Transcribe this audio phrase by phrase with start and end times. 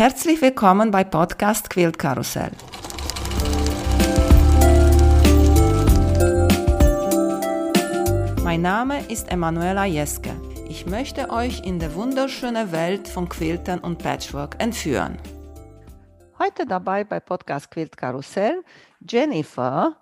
[0.00, 2.52] Herzlich willkommen bei Podcast Quilt Karussell.
[8.42, 10.30] Mein Name ist Emanuela Jeske.
[10.70, 15.18] Ich möchte euch in die wunderschöne Welt von Quiltern und Patchwork entführen.
[16.38, 18.64] Heute dabei bei Podcast Quilt Karussell
[19.06, 19.98] Jennifer,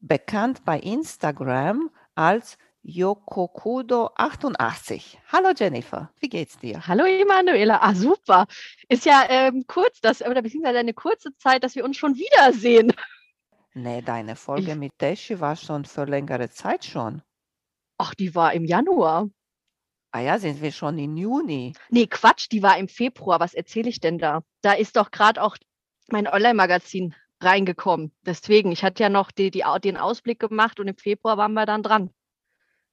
[0.00, 5.18] bekannt bei Instagram als Yokokudo88.
[5.32, 6.86] Hallo Jennifer, wie geht's dir?
[6.86, 8.46] Hallo Emanuela, ah super.
[8.88, 12.92] Ist ja ähm, kurz, das, oder beziehungsweise eine kurze Zeit, dass wir uns schon wiedersehen.
[13.74, 17.22] Nee, deine Folge ich, mit Teshi war schon für längere Zeit schon.
[17.98, 19.28] Ach, die war im Januar.
[20.12, 21.72] Ah ja, sind wir schon im Juni?
[21.90, 23.40] Nee, Quatsch, die war im Februar.
[23.40, 24.44] Was erzähle ich denn da?
[24.62, 25.56] Da ist doch gerade auch
[26.08, 28.12] mein Online-Magazin reingekommen.
[28.22, 31.66] Deswegen, ich hatte ja noch die, die, den Ausblick gemacht und im Februar waren wir
[31.66, 32.10] dann dran.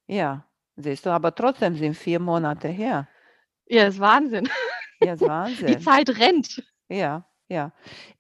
[0.08, 3.08] Ja, siehst du, aber trotzdem sind vier Monate her.
[3.68, 4.50] Ja, ist Wahnsinn.
[5.02, 5.68] Ja, ist Wahnsinn.
[5.68, 6.64] Die Zeit rennt.
[6.90, 7.72] Ja, ja.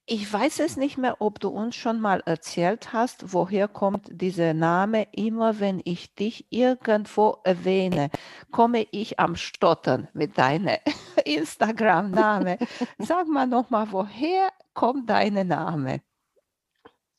[0.05, 4.53] Ich weiß es nicht mehr, ob du uns schon mal erzählt hast, woher kommt dieser
[4.53, 5.07] Name.
[5.13, 8.09] Immer wenn ich dich irgendwo erwähne,
[8.51, 10.77] komme ich am Stottern mit deinem
[11.25, 12.57] Instagram-Name.
[12.97, 16.01] Sag mal nochmal, woher kommt dein Name?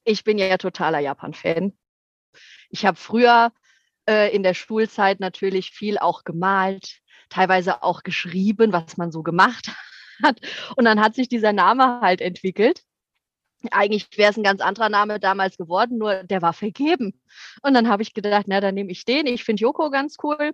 [0.05, 1.73] Ich bin ja totaler Japan-Fan.
[2.69, 3.53] Ich habe früher
[4.09, 9.73] äh, in der Schulzeit natürlich viel auch gemalt, teilweise auch geschrieben, was man so gemacht
[10.23, 10.41] hat.
[10.77, 12.83] Und dann hat sich dieser Name halt entwickelt.
[13.71, 17.19] Eigentlich wäre es ein ganz anderer Name damals geworden, nur der war vergeben.
[17.63, 19.27] Und dann habe ich gedacht, na, dann nehme ich den.
[19.27, 20.53] Ich finde Yoko ganz cool.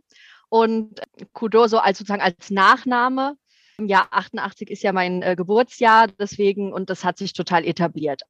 [0.49, 1.01] Und
[1.33, 3.37] Kudo so als sozusagen als Nachname.
[3.79, 8.23] Im Jahr 88 ist ja mein äh, Geburtsjahr, deswegen, und das hat sich total etabliert.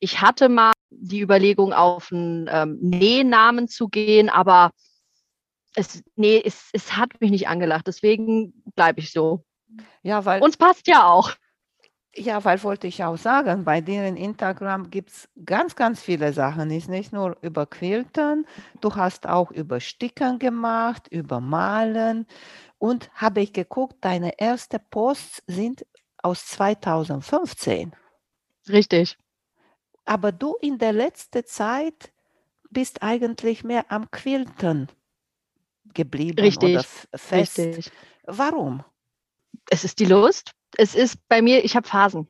[0.00, 4.70] Ich hatte mal die Überlegung, auf einen ähm, Nähnamen zu gehen, aber
[5.74, 7.86] es, nee, es, es hat mich nicht angelacht.
[7.86, 9.44] Deswegen bleibe ich so.
[10.02, 10.42] Ja, weil.
[10.42, 11.34] Uns passt ja auch.
[12.14, 16.32] Ja, weil wollte ich auch sagen, bei dir in Instagram gibt es ganz, ganz viele
[16.32, 16.70] Sachen.
[16.70, 18.44] Ist nicht nur über Quiltern,
[18.80, 22.26] du hast auch über Stickern gemacht, über Malen.
[22.78, 25.86] Und habe ich geguckt, deine ersten Posts sind
[26.22, 27.94] aus 2015.
[28.68, 29.16] Richtig.
[30.08, 32.12] Aber du in der letzten Zeit
[32.70, 34.88] bist eigentlich mehr am Quilten
[35.92, 37.58] geblieben richtig, oder fest.
[37.58, 37.92] Richtig.
[38.24, 38.82] Warum?
[39.68, 40.52] Es ist die Lust.
[40.78, 42.26] Es ist bei mir, ich habe Phasen.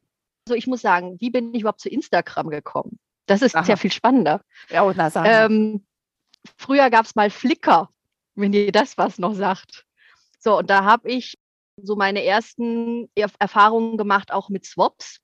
[0.47, 2.99] Also ich muss sagen, wie bin ich überhaupt zu Instagram gekommen?
[3.27, 3.63] Das ist Aha.
[3.63, 4.41] sehr viel spannender.
[4.71, 5.87] Ja, na, ähm,
[6.57, 7.91] früher gab es mal Flickr,
[8.35, 9.87] wenn ihr das was noch sagt.
[10.41, 11.39] So, und da habe ich
[11.77, 15.21] so meine ersten Erfahrungen gemacht, auch mit Swaps.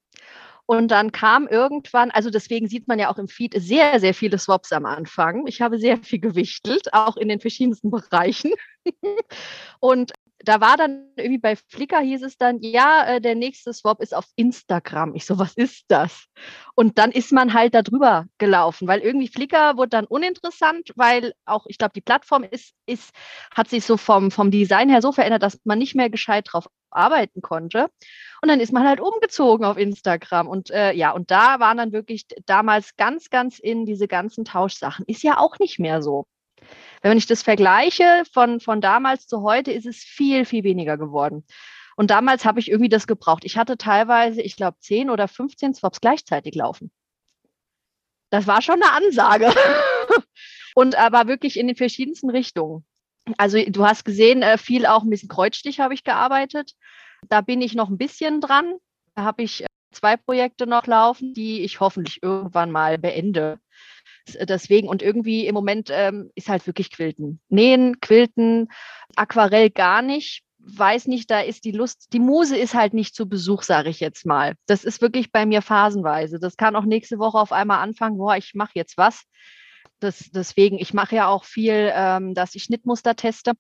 [0.67, 4.39] Und dann kam irgendwann, also deswegen sieht man ja auch im Feed sehr, sehr viele
[4.39, 5.47] Swaps am Anfang.
[5.47, 8.53] Ich habe sehr viel gewichtelt, auch in den verschiedensten Bereichen.
[9.81, 14.01] und da war dann irgendwie bei Flickr hieß es dann, ja, äh, der nächste Swap
[14.01, 15.15] ist auf Instagram.
[15.15, 16.27] Ich so, was ist das?
[16.75, 21.35] Und dann ist man halt da drüber gelaufen, weil irgendwie Flickr wurde dann uninteressant, weil
[21.45, 23.11] auch, ich glaube, die Plattform ist, ist,
[23.55, 26.69] hat sich so vom, vom Design her so verändert, dass man nicht mehr gescheit drauf
[26.91, 27.89] arbeiten konnte.
[28.43, 30.49] Und dann ist man halt umgezogen auf Instagram.
[30.49, 35.05] Und äh, ja, und da waren dann wirklich damals ganz, ganz in diese ganzen Tauschsachen.
[35.07, 36.27] Ist ja auch nicht mehr so.
[37.05, 41.45] Wenn ich das vergleiche von, von damals zu heute, ist es viel, viel weniger geworden.
[41.97, 43.45] Und damals habe ich irgendwie das gebraucht.
[43.45, 46.91] Ich hatte teilweise, ich glaube, 10 oder 15 Swaps gleichzeitig laufen.
[48.31, 49.53] Das war schon eine Ansage.
[50.75, 52.87] und aber wirklich in den verschiedensten Richtungen.
[53.37, 56.73] Also du hast gesehen, äh, viel auch ein bisschen Kreuzstich habe ich gearbeitet.
[57.29, 58.77] Da bin ich noch ein bisschen dran.
[59.15, 63.61] Da habe ich äh, zwei Projekte noch laufen, die ich hoffentlich irgendwann mal beende.
[64.27, 67.41] Deswegen und irgendwie im Moment ähm, ist halt wirklich Quilten.
[67.49, 68.69] Nähen, Quilten,
[69.17, 70.43] Aquarell gar nicht.
[70.59, 74.01] Weiß nicht, da ist die Lust, die Muse ist halt nicht zu Besuch, sage ich
[74.01, 74.55] jetzt mal.
[74.67, 76.39] Das ist wirklich bei mir phasenweise.
[76.39, 79.25] Das kann auch nächste Woche auf einmal anfangen, boah, ich mache jetzt was.
[80.01, 83.53] Das, deswegen, ich mache ja auch viel, ähm, dass ich Schnittmuster teste.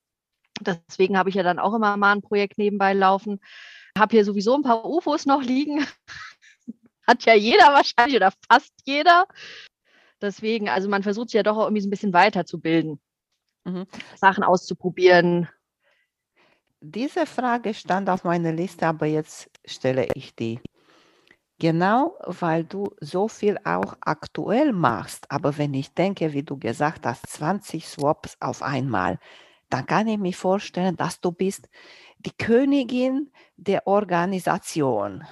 [0.61, 3.41] Deswegen habe ich ja dann auch immer mal ein Projekt nebenbei laufen.
[3.99, 5.85] Habe hier sowieso ein paar UFOs noch liegen.
[7.06, 9.27] Hat ja jeder wahrscheinlich oder fast jeder.
[10.25, 12.99] Deswegen, also man versucht sich ja doch auch irgendwie so ein bisschen weiterzubilden,
[13.65, 13.87] mhm.
[14.17, 15.49] Sachen auszuprobieren.
[16.81, 20.61] Diese Frage stand auf meiner Liste, aber jetzt stelle ich die.
[21.59, 25.31] Genau, weil du so viel auch aktuell machst.
[25.31, 29.19] Aber wenn ich denke, wie du gesagt hast, 20 Swaps auf einmal,
[29.71, 31.69] dann kann ich mir vorstellen, dass du bist
[32.19, 35.25] die Königin der Organisation.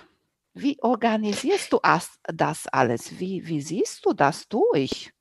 [0.55, 1.81] Wie organisierst du
[2.25, 3.19] das alles?
[3.19, 5.13] Wie, wie siehst du das durch?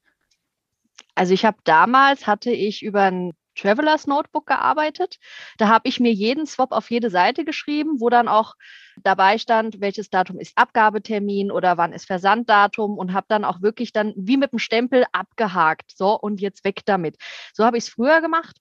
[1.16, 5.18] Also ich habe damals, hatte ich über einen Travelers Notebook gearbeitet.
[5.58, 8.56] Da habe ich mir jeden Swap auf jede Seite geschrieben, wo dann auch
[8.98, 13.92] dabei stand, welches Datum ist Abgabetermin oder wann ist Versanddatum und habe dann auch wirklich
[13.92, 15.92] dann wie mit dem Stempel abgehakt.
[15.96, 17.18] So und jetzt weg damit.
[17.54, 18.58] So habe ich es früher gemacht.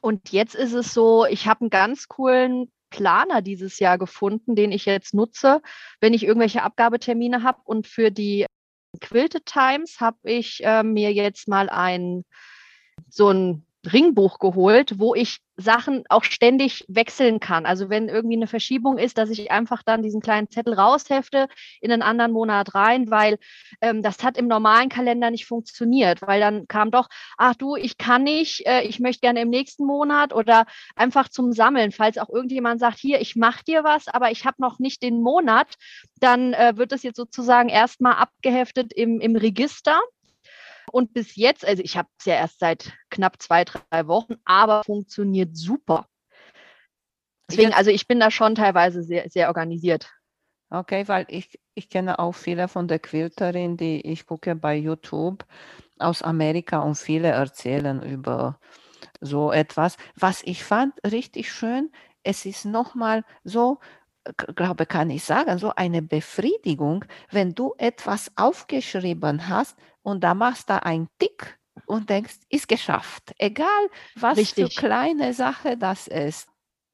[0.00, 4.70] Und jetzt ist es so, ich habe einen ganz coolen Planer dieses Jahr gefunden, den
[4.70, 5.60] ich jetzt nutze,
[6.00, 7.60] wenn ich irgendwelche Abgabetermine habe.
[7.64, 8.46] Und für die
[9.00, 12.24] Quilted Times habe ich äh, mir jetzt mal ein
[13.08, 17.64] so ein Ringbuch geholt, wo ich Sachen auch ständig wechseln kann.
[17.64, 21.48] Also wenn irgendwie eine Verschiebung ist, dass ich einfach dann diesen kleinen Zettel raushefte
[21.80, 23.38] in einen anderen Monat rein, weil
[23.80, 27.98] ähm, das hat im normalen Kalender nicht funktioniert, weil dann kam doch, ach du, ich
[27.98, 30.66] kann nicht, äh, ich möchte gerne im nächsten Monat oder
[30.96, 34.56] einfach zum Sammeln, falls auch irgendjemand sagt, hier, ich mache dir was, aber ich habe
[34.58, 35.74] noch nicht den Monat,
[36.18, 40.00] dann äh, wird es jetzt sozusagen erstmal abgeheftet im, im Register
[40.94, 44.84] und bis jetzt, also ich habe es ja erst seit knapp zwei, drei Wochen, aber
[44.84, 46.06] funktioniert super.
[47.50, 50.08] Deswegen, also ich bin da schon teilweise sehr, sehr organisiert.
[50.70, 55.44] Okay, weil ich, ich kenne auch viele von der Quilterin, die ich gucke bei YouTube
[55.98, 58.60] aus Amerika und viele erzählen über
[59.20, 59.96] so etwas.
[60.14, 61.90] Was ich fand richtig schön,
[62.22, 63.80] es ist nochmal so,
[64.54, 70.70] glaube kann ich sagen, so eine Befriedigung, wenn du etwas aufgeschrieben hast, und da machst
[70.70, 73.34] du einen Tick und denkst, ist geschafft.
[73.38, 73.66] Egal,
[74.14, 74.74] was Richtig.
[74.74, 76.48] für kleine Sache das ist.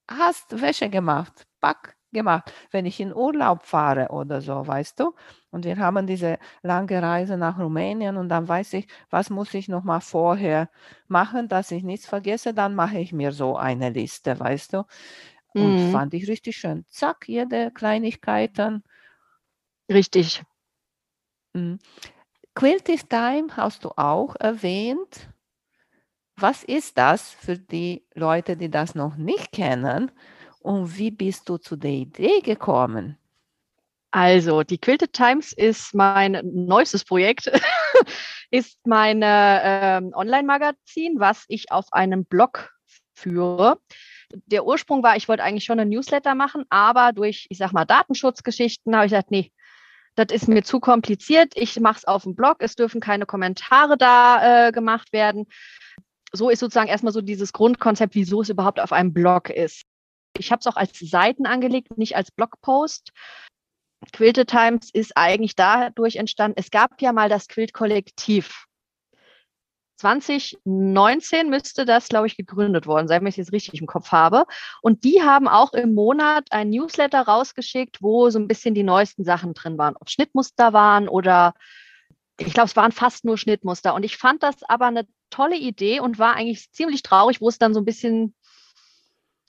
[0.09, 2.53] Hast Wäsche gemacht, Pack gemacht.
[2.71, 5.15] Wenn ich in Urlaub fahre oder so, weißt du?
[5.51, 9.69] Und wir haben diese lange Reise nach Rumänien und dann weiß ich, was muss ich
[9.69, 10.71] noch mal vorher
[11.09, 14.85] machen, dass ich nichts vergesse, dann mache ich mir so eine Liste, weißt du?
[15.55, 15.93] Und mhm.
[15.93, 16.85] fand ich richtig schön.
[16.89, 18.85] Zack, jede Kleinigkeiten.
[19.91, 20.43] Richtig.
[21.53, 21.79] Mhm.
[22.55, 25.29] Quilted Time hast du auch erwähnt.
[26.37, 30.11] Was ist das für die Leute, die das noch nicht kennen?
[30.61, 33.19] Und wie bist du zu der Idee gekommen?
[34.11, 37.47] Also, die Quilted Times ist mein neuestes Projekt,
[38.51, 42.75] ist mein äh, Online-Magazin, was ich auf einem Blog
[43.15, 43.79] führe.
[44.33, 47.85] Der Ursprung war, ich wollte eigentlich schon ein Newsletter machen, aber durch, ich sag mal,
[47.85, 49.53] Datenschutzgeschichten habe ich gesagt, nee,
[50.15, 53.97] das ist mir zu kompliziert, ich mache es auf dem Blog, es dürfen keine Kommentare
[53.97, 55.47] da äh, gemacht werden.
[56.33, 59.85] So ist sozusagen erstmal so dieses Grundkonzept, wieso es überhaupt auf einem Blog ist.
[60.39, 63.11] Ich habe es auch als Seiten angelegt, nicht als Blogpost.
[64.13, 68.67] Quilted Times ist eigentlich dadurch entstanden, es gab ja mal das Quilt-Kollektiv.
[70.01, 74.47] 2019 müsste das, glaube ich, gegründet worden sein, wenn ich es richtig im Kopf habe.
[74.83, 79.25] Und die haben auch im Monat ein Newsletter rausgeschickt, wo so ein bisschen die neuesten
[79.25, 79.97] Sachen drin waren.
[79.97, 81.55] Ob Schnittmuster waren oder
[82.39, 83.95] ich glaube, es waren fast nur Schnittmuster.
[83.95, 87.59] Und ich fand das aber eine tolle Idee und war eigentlich ziemlich traurig, wo es
[87.59, 88.35] dann so ein bisschen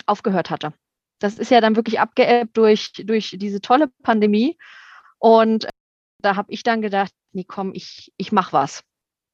[0.05, 0.73] aufgehört hatte.
[1.19, 4.57] Das ist ja dann wirklich abgeebbt durch, durch diese tolle Pandemie.
[5.19, 5.69] Und
[6.21, 8.83] da habe ich dann gedacht, nee, komm, ich, ich mache was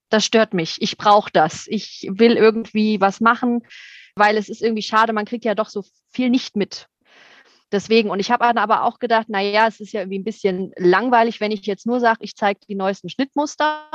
[0.10, 0.82] das stört mich.
[0.82, 1.68] Ich brauche das.
[1.68, 3.62] Ich will irgendwie was machen,
[4.16, 6.88] weil es ist irgendwie schade, man kriegt ja doch so viel nicht mit.
[7.72, 10.72] Deswegen, und ich habe dann aber auch gedacht, naja, es ist ja irgendwie ein bisschen
[10.78, 13.90] langweilig, wenn ich jetzt nur sage, ich zeige die neuesten Schnittmuster,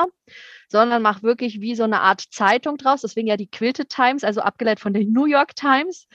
[0.68, 3.00] sondern mache wirklich wie so eine Art Zeitung draus.
[3.00, 6.06] Deswegen ja die Quilted Times, also abgeleitet von den New York Times.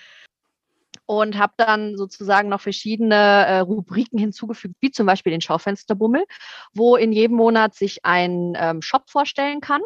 [1.08, 6.26] Und habe dann sozusagen noch verschiedene äh, Rubriken hinzugefügt, wie zum Beispiel den Schaufensterbummel,
[6.74, 9.82] wo in jedem Monat sich ein ähm, Shop vorstellen kann.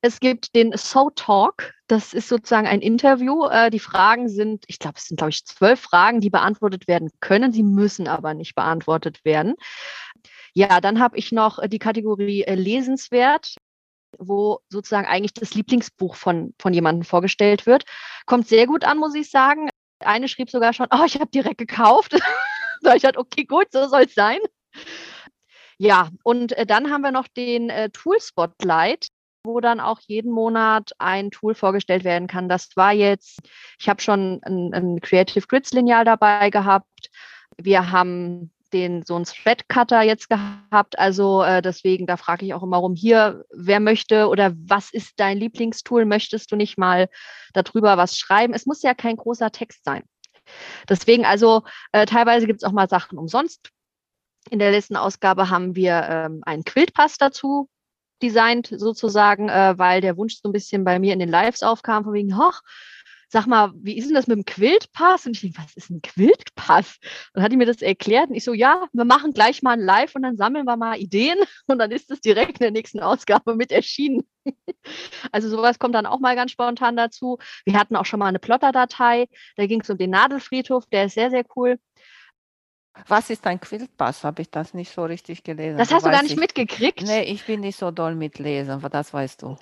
[0.00, 1.74] Es gibt den So Talk.
[1.88, 3.46] Das ist sozusagen ein Interview.
[3.46, 7.10] Äh, die Fragen sind, ich glaube, es sind, glaube ich, zwölf Fragen, die beantwortet werden
[7.20, 7.52] können.
[7.52, 9.54] Sie müssen aber nicht beantwortet werden.
[10.54, 13.56] Ja, dann habe ich noch die Kategorie äh, lesenswert
[14.18, 17.84] wo sozusagen eigentlich das Lieblingsbuch von, von jemandem vorgestellt wird.
[18.26, 19.68] Kommt sehr gut an, muss ich sagen.
[20.00, 22.12] Eine schrieb sogar schon, oh, ich habe direkt gekauft.
[22.82, 24.38] da ich halt, okay, gut, so soll es sein.
[25.78, 29.08] Ja, und äh, dann haben wir noch den äh, Tool Spotlight
[29.46, 32.48] wo dann auch jeden Monat ein Tool vorgestellt werden kann.
[32.48, 33.40] Das war jetzt,
[33.78, 37.10] ich habe schon ein, ein Creative Grids Lineal dabei gehabt.
[37.56, 40.98] Wir haben den so einen Thread Cutter jetzt gehabt.
[40.98, 45.14] Also äh, deswegen, da frage ich auch immer rum, hier, wer möchte oder was ist
[45.16, 46.04] dein Lieblingstool?
[46.04, 47.08] Möchtest du nicht mal
[47.52, 48.54] darüber was schreiben?
[48.54, 50.02] Es muss ja kein großer Text sein.
[50.88, 53.70] Deswegen, also äh, teilweise gibt es auch mal Sachen umsonst.
[54.50, 57.68] In der letzten Ausgabe haben wir ähm, einen Quiltpass dazu
[58.22, 62.04] designt sozusagen, äh, weil der Wunsch so ein bisschen bei mir in den Lives aufkam,
[62.04, 62.60] von wegen, hoch,
[63.28, 65.26] sag mal, wie ist denn das mit dem Quiltpass?
[65.26, 66.98] Und ich denke, was ist ein Quiltpass?
[67.34, 69.80] Und hat die mir das erklärt und ich so, ja, wir machen gleich mal ein
[69.80, 73.00] Live und dann sammeln wir mal Ideen und dann ist es direkt in der nächsten
[73.00, 74.22] Ausgabe mit erschienen.
[75.32, 77.38] Also sowas kommt dann auch mal ganz spontan dazu.
[77.64, 81.14] Wir hatten auch schon mal eine Plotter-Datei, da ging es um den Nadelfriedhof, der ist
[81.14, 81.78] sehr, sehr cool.
[83.08, 84.24] Was ist ein Quiltpass?
[84.24, 85.78] Habe ich das nicht so richtig gelesen?
[85.78, 86.38] Das hast du gar nicht ich.
[86.38, 87.02] mitgekriegt?
[87.02, 89.56] Nee, ich bin nicht so doll mit Lesen, aber das weißt du.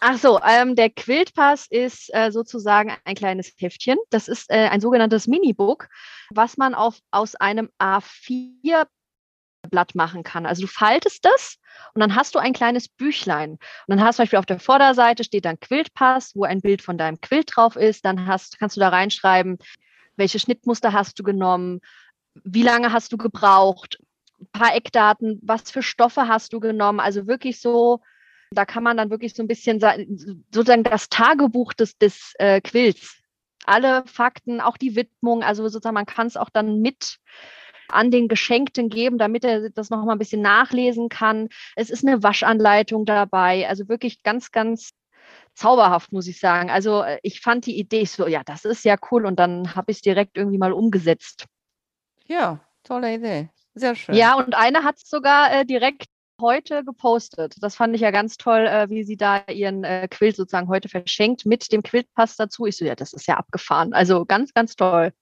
[0.00, 3.98] Ach so, ähm, der Quiltpass ist äh, sozusagen ein kleines Heftchen.
[4.10, 5.88] Das ist äh, ein sogenanntes Minibook,
[6.30, 8.86] was man auf, aus einem A4
[9.70, 10.46] Blatt machen kann.
[10.46, 11.56] Also du faltest das
[11.94, 13.52] und dann hast du ein kleines Büchlein.
[13.52, 16.80] Und dann hast du zum Beispiel auf der Vorderseite steht dann Quiltpass, wo ein Bild
[16.80, 18.04] von deinem Quilt drauf ist.
[18.04, 19.58] Dann hast, kannst du da reinschreiben,
[20.16, 21.80] welche Schnittmuster hast du genommen,
[22.44, 23.98] wie lange hast du gebraucht,
[24.40, 27.00] ein paar Eckdaten, was für Stoffe hast du genommen.
[27.00, 28.00] Also wirklich so,
[28.50, 29.80] da kann man dann wirklich so ein bisschen
[30.50, 33.16] sozusagen das Tagebuch des, des äh, Quills.
[33.64, 37.18] Alle Fakten, auch die Widmung, also sozusagen man kann es auch dann mit
[37.90, 41.48] an den Geschenkten geben, damit er das noch mal ein bisschen nachlesen kann.
[41.74, 44.90] Es ist eine Waschanleitung dabei, also wirklich ganz, ganz
[45.54, 46.70] zauberhaft, muss ich sagen.
[46.70, 49.90] Also äh, ich fand die Idee so, ja, das ist ja cool und dann habe
[49.90, 51.46] ich es direkt irgendwie mal umgesetzt.
[52.26, 53.50] Ja, tolle Idee.
[53.74, 54.14] Sehr schön.
[54.14, 56.06] Ja, und eine hat es sogar äh, direkt
[56.40, 57.56] heute gepostet.
[57.60, 60.88] Das fand ich ja ganz toll, äh, wie sie da ihren äh, Quilt sozusagen heute
[60.88, 62.66] verschenkt mit dem Quiltpass dazu.
[62.66, 63.92] Ich so, ja, das ist ja abgefahren.
[63.92, 65.12] Also ganz, ganz toll.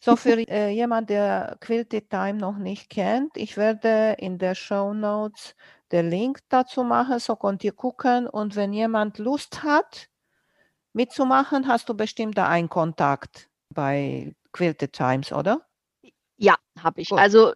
[0.00, 4.94] So für äh, jemand, der Quilted Time noch nicht kennt, ich werde in der Show
[4.94, 5.54] Notes
[5.92, 8.26] den Link dazu machen, so könnt ihr gucken.
[8.26, 10.08] Und wenn jemand Lust hat,
[10.92, 15.66] mitzumachen, hast du bestimmt da einen Kontakt bei Quilted Times, oder?
[16.36, 17.10] Ja, habe ich.
[17.10, 17.18] Gut.
[17.18, 17.52] Also,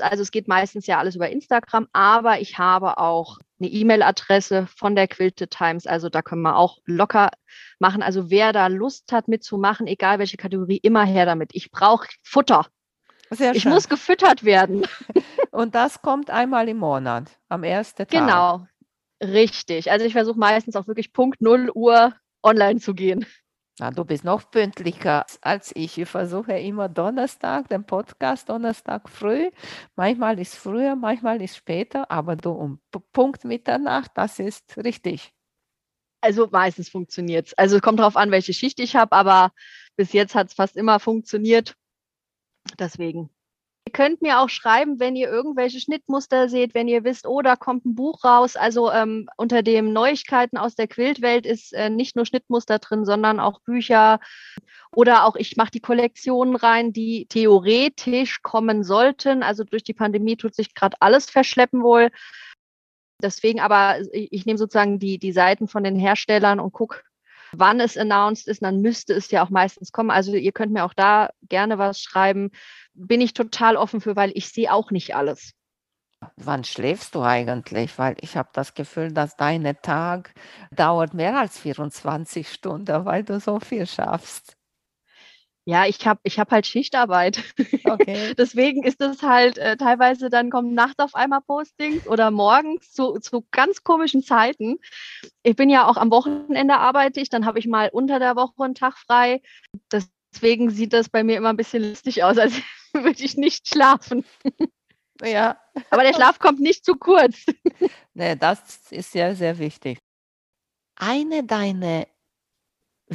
[0.00, 4.96] also es geht meistens ja alles über Instagram, aber ich habe auch eine E-Mail-Adresse von
[4.96, 5.86] der Quilted Times.
[5.86, 7.30] Also da können wir auch locker
[7.78, 8.02] machen.
[8.02, 11.50] Also wer da Lust hat mitzumachen, egal welche Kategorie, immer her damit.
[11.54, 12.66] Ich brauche Futter.
[13.30, 13.72] Sehr ich schön.
[13.72, 14.86] muss gefüttert werden.
[15.50, 18.10] Und das kommt einmal im Monat, am ersten Tag.
[18.10, 18.66] Genau,
[19.22, 19.90] richtig.
[19.90, 23.24] Also ich versuche meistens auch wirklich Punkt 0 Uhr online zu gehen.
[23.82, 25.98] Na, du bist noch pünktlicher als ich.
[25.98, 29.50] Ich versuche immer Donnerstag, den Podcast Donnerstag früh.
[29.96, 32.80] Manchmal ist früher, manchmal ist später, aber du um
[33.12, 35.34] Punkt Mitternacht, das ist richtig.
[36.20, 37.54] Also meistens funktioniert es.
[37.54, 39.52] Also es kommt darauf an, welche Schicht ich habe, aber
[39.96, 41.74] bis jetzt hat es fast immer funktioniert.
[42.78, 43.30] Deswegen.
[43.92, 47.56] Ihr könnt mir auch schreiben, wenn ihr irgendwelche Schnittmuster seht, wenn ihr wisst, oh, da
[47.56, 48.56] kommt ein Buch raus.
[48.56, 53.38] Also ähm, unter dem Neuigkeiten aus der Quiltwelt ist äh, nicht nur Schnittmuster drin, sondern
[53.38, 54.18] auch Bücher.
[54.96, 59.42] Oder auch ich mache die Kollektionen rein, die theoretisch kommen sollten.
[59.42, 62.08] Also durch die Pandemie tut sich gerade alles verschleppen wohl.
[63.20, 67.02] Deswegen aber, ich, ich nehme sozusagen die, die Seiten von den Herstellern und gucke,
[67.52, 70.10] wann es announced ist, dann müsste es ja auch meistens kommen.
[70.10, 72.50] Also ihr könnt mir auch da gerne was schreiben.
[72.94, 75.52] Bin ich total offen für, weil ich sehe auch nicht alles.
[76.36, 77.98] Wann schläfst du eigentlich?
[77.98, 80.32] Weil ich habe das Gefühl, dass dein Tag
[80.70, 84.56] dauert mehr als 24 Stunden, weil du so viel schaffst.
[85.64, 87.40] Ja, ich habe ich hab halt Schichtarbeit.
[87.84, 88.34] Okay.
[88.38, 93.18] Deswegen ist es halt äh, teilweise, dann kommen nachts auf einmal Postings oder morgens zu,
[93.20, 94.78] zu ganz komischen Zeiten.
[95.44, 98.64] Ich bin ja auch am Wochenende arbeite ich, dann habe ich mal unter der Woche
[98.64, 99.40] einen Tag frei.
[99.92, 102.54] Deswegen sieht das bei mir immer ein bisschen lustig aus, als
[102.92, 104.24] würde ich nicht schlafen.
[105.22, 105.60] Ja.
[105.90, 107.46] Aber der Schlaf kommt nicht zu kurz.
[108.14, 109.96] Nee, das ist ja sehr wichtig.
[110.96, 112.06] Eine deiner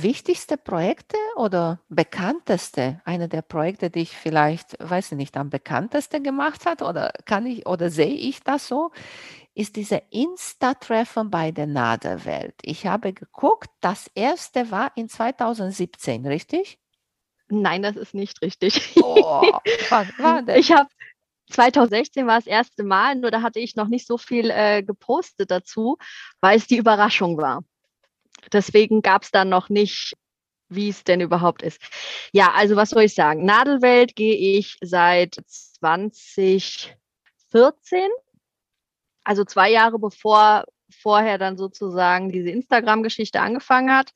[0.03, 6.23] wichtigste Projekte oder bekannteste, eine der Projekte, die ich vielleicht, weiß ich nicht, am bekanntesten
[6.23, 8.91] gemacht hat oder kann ich oder sehe ich das so,
[9.53, 12.55] ist diese Insta-Treffen bei der Nadelwelt.
[12.61, 16.79] Ich habe geguckt, das erste war in 2017, richtig?
[17.49, 18.93] Nein, das ist nicht richtig.
[19.01, 20.59] Oh, was war denn?
[20.59, 20.89] Ich habe
[21.49, 25.49] 2016 war das erste Mal, nur da hatte ich noch nicht so viel äh, gepostet
[25.49, 25.97] dazu,
[26.41, 27.63] weil es die Überraschung war.
[28.51, 30.13] Deswegen gab es dann noch nicht,
[30.69, 31.81] wie es denn überhaupt ist.
[32.31, 33.45] Ja, also was soll ich sagen?
[33.45, 36.95] Nadelwelt gehe ich seit 2014,
[39.23, 44.11] also zwei Jahre bevor vorher dann sozusagen diese Instagram-Geschichte angefangen hat.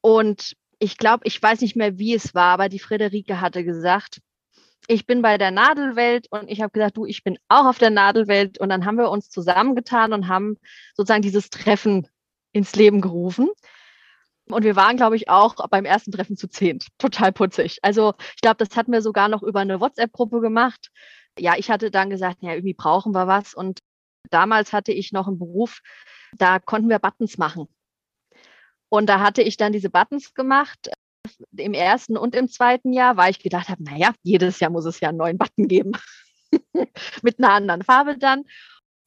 [0.00, 4.20] Und ich glaube, ich weiß nicht mehr, wie es war, aber die Friederike hatte gesagt,
[4.88, 7.90] ich bin bei der Nadelwelt und ich habe gesagt, du, ich bin auch auf der
[7.90, 8.58] Nadelwelt.
[8.58, 10.58] Und dann haben wir uns zusammengetan und haben
[10.94, 12.06] sozusagen dieses Treffen
[12.56, 13.50] ins Leben gerufen.
[14.48, 16.86] Und wir waren, glaube ich, auch beim ersten Treffen zu zehnt.
[16.98, 17.78] Total putzig.
[17.82, 20.90] Also ich glaube, das hatten wir sogar noch über eine WhatsApp-Gruppe gemacht.
[21.38, 23.54] Ja, ich hatte dann gesagt, ja, irgendwie brauchen wir was.
[23.54, 23.80] Und
[24.30, 25.80] damals hatte ich noch einen Beruf,
[26.32, 27.66] da konnten wir Buttons machen.
[28.88, 30.90] Und da hatte ich dann diese Buttons gemacht.
[31.56, 35.00] Im ersten und im zweiten Jahr, weil ich gedacht habe, naja, jedes Jahr muss es
[35.00, 35.92] ja einen neuen Button geben.
[37.22, 38.44] Mit einer anderen Farbe dann.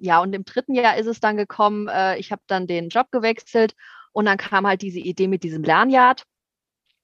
[0.01, 3.08] Ja, und im dritten Jahr ist es dann gekommen, äh, ich habe dann den Job
[3.12, 3.75] gewechselt
[4.12, 6.24] und dann kam halt diese Idee mit diesem Lernjahrt,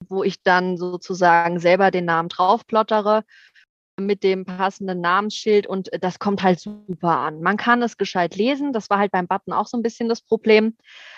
[0.09, 3.23] wo ich dann sozusagen selber den Namen draufplottere
[3.97, 7.41] mit dem passenden Namensschild und das kommt halt super an.
[7.41, 8.73] Man kann es gescheit lesen.
[8.73, 10.75] Das war halt beim Button auch so ein bisschen das Problem,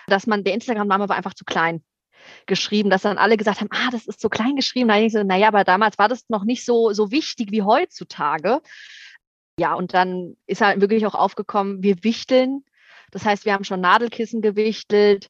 [0.08, 1.84] dass man, der Instagram-Name war einfach zu klein
[2.46, 4.90] geschrieben, dass dann alle gesagt haben, ah, das ist so klein geschrieben.
[4.90, 8.62] Da ich so, naja, aber damals war das noch nicht so, so wichtig wie heutzutage.
[9.60, 12.64] Ja, und dann ist halt wirklich auch aufgekommen, wir wichteln.
[13.12, 15.30] Das heißt, wir haben schon Nadelkissen gewichtelt.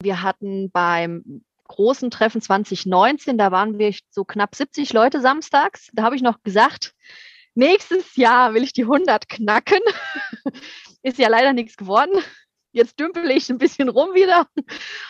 [0.00, 5.90] Wir hatten beim großen Treffen 2019, da waren wir so knapp 70 Leute samstags.
[5.92, 6.94] Da habe ich noch gesagt,
[7.54, 9.80] nächstes Jahr will ich die 100 knacken.
[11.02, 12.22] Ist ja leider nichts geworden.
[12.72, 14.46] Jetzt dümpel ich ein bisschen rum wieder.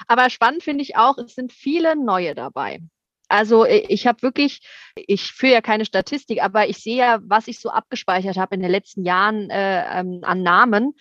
[0.07, 2.81] Aber spannend finde ich auch, es sind viele neue dabei.
[3.29, 4.61] Also ich habe wirklich,
[4.95, 8.63] ich führe ja keine Statistik, aber ich sehe ja, was ich so abgespeichert habe in
[8.63, 10.95] den letzten Jahren äh, ähm, an Namen.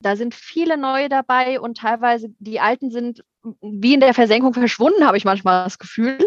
[0.00, 3.24] Da sind viele neue dabei und teilweise die alten sind
[3.60, 6.18] wie in der Versenkung verschwunden, habe ich manchmal das Gefühl.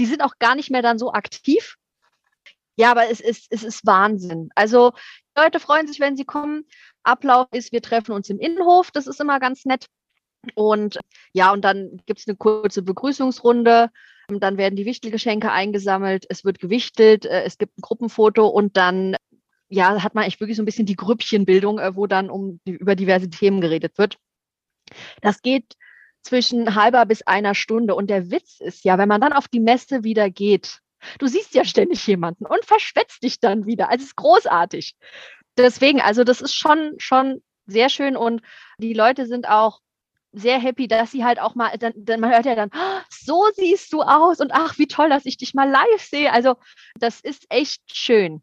[0.00, 1.76] Die sind auch gar nicht mehr dann so aktiv.
[2.76, 4.50] Ja, aber es ist, es ist Wahnsinn.
[4.54, 4.92] Also
[5.36, 6.64] Leute freuen sich, wenn sie kommen.
[7.02, 8.90] Ablauf ist, wir treffen uns im Innenhof.
[8.92, 9.86] Das ist immer ganz nett.
[10.54, 10.98] Und
[11.32, 13.90] ja, und dann gibt es eine kurze Begrüßungsrunde.
[14.28, 16.26] Dann werden die Wichtelgeschenke eingesammelt.
[16.28, 17.24] Es wird gewichtelt.
[17.24, 19.16] Äh, es gibt ein Gruppenfoto und dann
[19.68, 22.94] ja, hat man echt wirklich so ein bisschen die Grüppchenbildung, äh, wo dann um über
[22.94, 24.18] diverse Themen geredet wird.
[25.20, 25.76] Das geht
[26.22, 27.94] zwischen halber bis einer Stunde.
[27.94, 30.80] Und der Witz ist ja, wenn man dann auf die Messe wieder geht,
[31.18, 33.88] du siehst ja ständig jemanden und verschwätzt dich dann wieder.
[33.88, 34.96] Also es ist großartig.
[35.56, 38.42] Deswegen, also das ist schon, schon sehr schön und
[38.78, 39.80] die Leute sind auch
[40.32, 43.46] sehr happy, dass sie halt auch mal, dann, dann man hört ja dann, oh, so
[43.54, 46.32] siehst du aus und ach, wie toll, dass ich dich mal live sehe.
[46.32, 46.56] Also
[46.98, 48.42] das ist echt schön,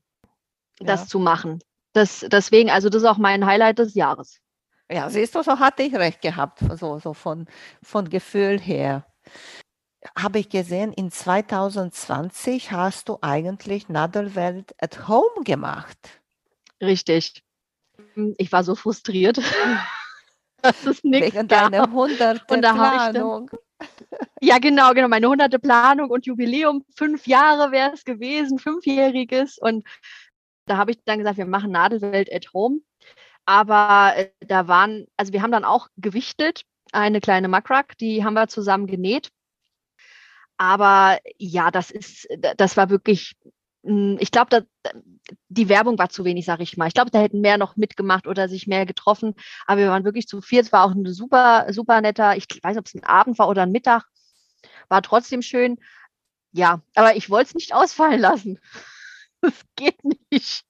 [0.79, 1.07] das ja.
[1.07, 1.59] zu machen.
[1.93, 4.39] Das, deswegen, also das ist auch mein Highlight des Jahres.
[4.89, 7.47] Ja, siehst du, so hatte ich recht gehabt, so, so von,
[7.81, 9.05] von Gefühl her.
[10.15, 15.97] Habe ich gesehen, in 2020 hast du eigentlich Nadelwelt at Home gemacht.
[16.81, 17.43] Richtig.
[18.37, 19.39] Ich war so frustriert.
[20.65, 23.49] das ist nichts Wegen deiner hunderte Planung.
[24.41, 25.07] ja, genau, genau.
[25.07, 29.57] Meine hunderte Planung und Jubiläum, fünf Jahre wäre es gewesen, fünfjähriges.
[29.57, 29.85] Und
[30.65, 32.79] da habe ich dann gesagt, wir machen Nadelwelt at Home.
[33.45, 38.33] Aber äh, da waren, also wir haben dann auch gewichtet, eine kleine Makrak, die haben
[38.33, 39.29] wir zusammen genäht.
[40.57, 43.35] Aber ja, das ist, das war wirklich,
[43.85, 44.65] ich glaube,
[45.49, 46.87] die Werbung war zu wenig, sage ich mal.
[46.87, 49.35] Ich glaube, da hätten mehr noch mitgemacht oder sich mehr getroffen.
[49.67, 50.65] Aber wir waren wirklich zu viert.
[50.65, 53.47] Es war auch ein super, super netter, ich weiß nicht, ob es ein Abend war
[53.47, 54.05] oder ein Mittag.
[54.89, 55.77] War trotzdem schön.
[56.51, 58.59] Ja, aber ich wollte es nicht ausfallen lassen.
[59.41, 59.99] Das geht
[60.31, 60.63] nicht.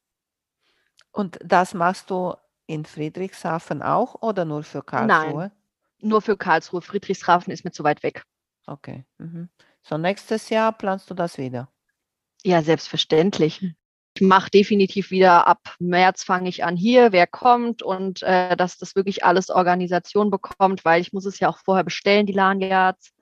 [1.12, 2.34] Und das machst du
[2.65, 5.34] in Friedrichshafen auch oder nur für Karlsruhe?
[5.34, 5.51] Nein,
[5.99, 6.82] nur für Karlsruhe.
[6.82, 8.25] Friedrichshafen ist mir zu weit weg.
[8.67, 9.06] Okay.
[9.17, 9.47] Mhm.
[9.82, 11.69] So, nächstes Jahr planst du das wieder?
[12.45, 13.65] Ja, selbstverständlich.
[14.13, 18.77] Ich mache definitiv wieder ab März fange ich an hier, wer kommt und äh, dass
[18.77, 23.15] das wirklich alles Organisation bekommt, weil ich muss es ja auch vorher bestellen, die Lanyards.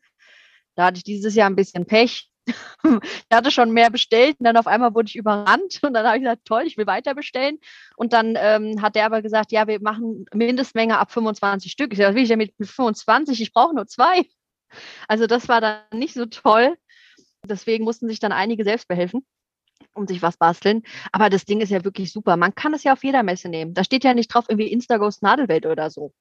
[0.76, 2.30] Da hatte ich dieses Jahr ein bisschen Pech.
[2.48, 6.18] ich hatte schon mehr bestellt und dann auf einmal wurde ich überrannt und dann habe
[6.18, 7.60] ich gesagt, toll, ich will weiter bestellen.
[7.96, 11.94] Und dann ähm, hat der aber gesagt, ja, wir machen Mindestmenge ab 25 Stück.
[11.94, 13.40] Ich sage, was will ich denn mit 25?
[13.40, 14.26] Ich brauche nur zwei.
[15.08, 16.76] Also das war dann nicht so toll.
[17.46, 19.26] Deswegen mussten sich dann einige selbst behelfen
[19.94, 20.84] und sich was basteln.
[21.12, 22.38] Aber das Ding ist ja wirklich super.
[22.38, 23.74] Man kann es ja auf jeder Messe nehmen.
[23.74, 26.14] Da steht ja nicht drauf irgendwie Instagos Nadelwelt oder so.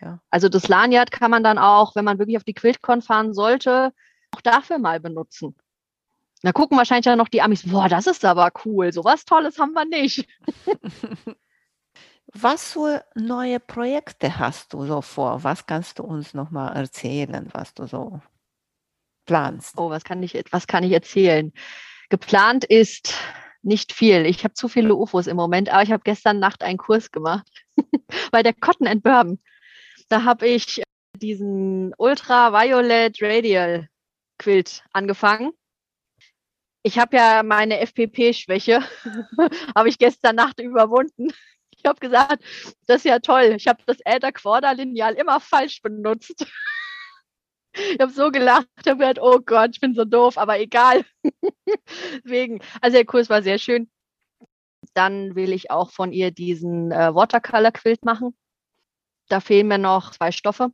[0.00, 0.20] Ja.
[0.30, 3.92] Also das Lanyard kann man dann auch, wenn man wirklich auf die QuiltCon fahren sollte,
[4.34, 5.54] auch dafür mal benutzen.
[6.42, 9.58] Da gucken wahrscheinlich ja noch die Amis, boah, das ist aber cool, so was Tolles
[9.58, 10.26] haben wir nicht.
[12.34, 15.44] Was für neue Projekte hast du so vor?
[15.44, 18.22] Was kannst du uns noch mal erzählen, was du so
[19.24, 19.76] planst?
[19.76, 21.52] Oh, was kann ich, was kann ich erzählen?
[22.08, 23.14] Geplant ist
[23.62, 24.26] nicht viel.
[24.26, 27.46] Ich habe zu viele UFOs im Moment, aber ich habe gestern Nacht einen Kurs gemacht
[28.32, 29.40] bei der Cotton and Bourbon.
[30.08, 30.82] Da habe ich
[31.16, 33.88] diesen Ultraviolet Radial
[34.38, 35.52] Quilt angefangen.
[36.82, 38.82] Ich habe ja meine FPP-Schwäche,
[39.76, 41.28] habe ich gestern Nacht überwunden.
[41.70, 42.42] Ich habe gesagt,
[42.86, 43.54] das ist ja toll.
[43.56, 46.46] Ich habe das Äther-Quader-Lineal immer falsch benutzt.
[47.74, 51.04] Ich habe so gelacht, habe gedacht, oh Gott, ich bin so doof, aber egal.
[52.24, 53.90] Deswegen, also der Kurs war sehr schön.
[54.94, 58.36] Dann will ich auch von ihr diesen äh, Watercolor-Quilt machen.
[59.28, 60.72] Da fehlen mir noch zwei Stoffe.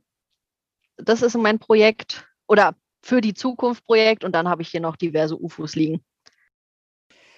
[0.97, 4.97] das ist mein Projekt oder für die Zukunft Projekt und dann habe ich hier noch
[4.97, 6.03] diverse UFOs liegen.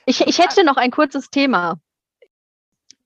[0.06, 1.80] Ich, ich hätte noch ein kurzes Thema.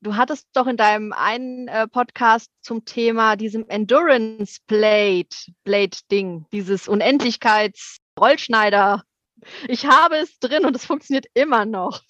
[0.00, 5.28] Du hattest doch in deinem einen äh, Podcast zum Thema diesem Endurance Blade,
[5.64, 9.02] Blade Ding, dieses Unendlichkeits-Rollschneider.
[9.68, 12.02] Ich habe es drin und es funktioniert immer noch.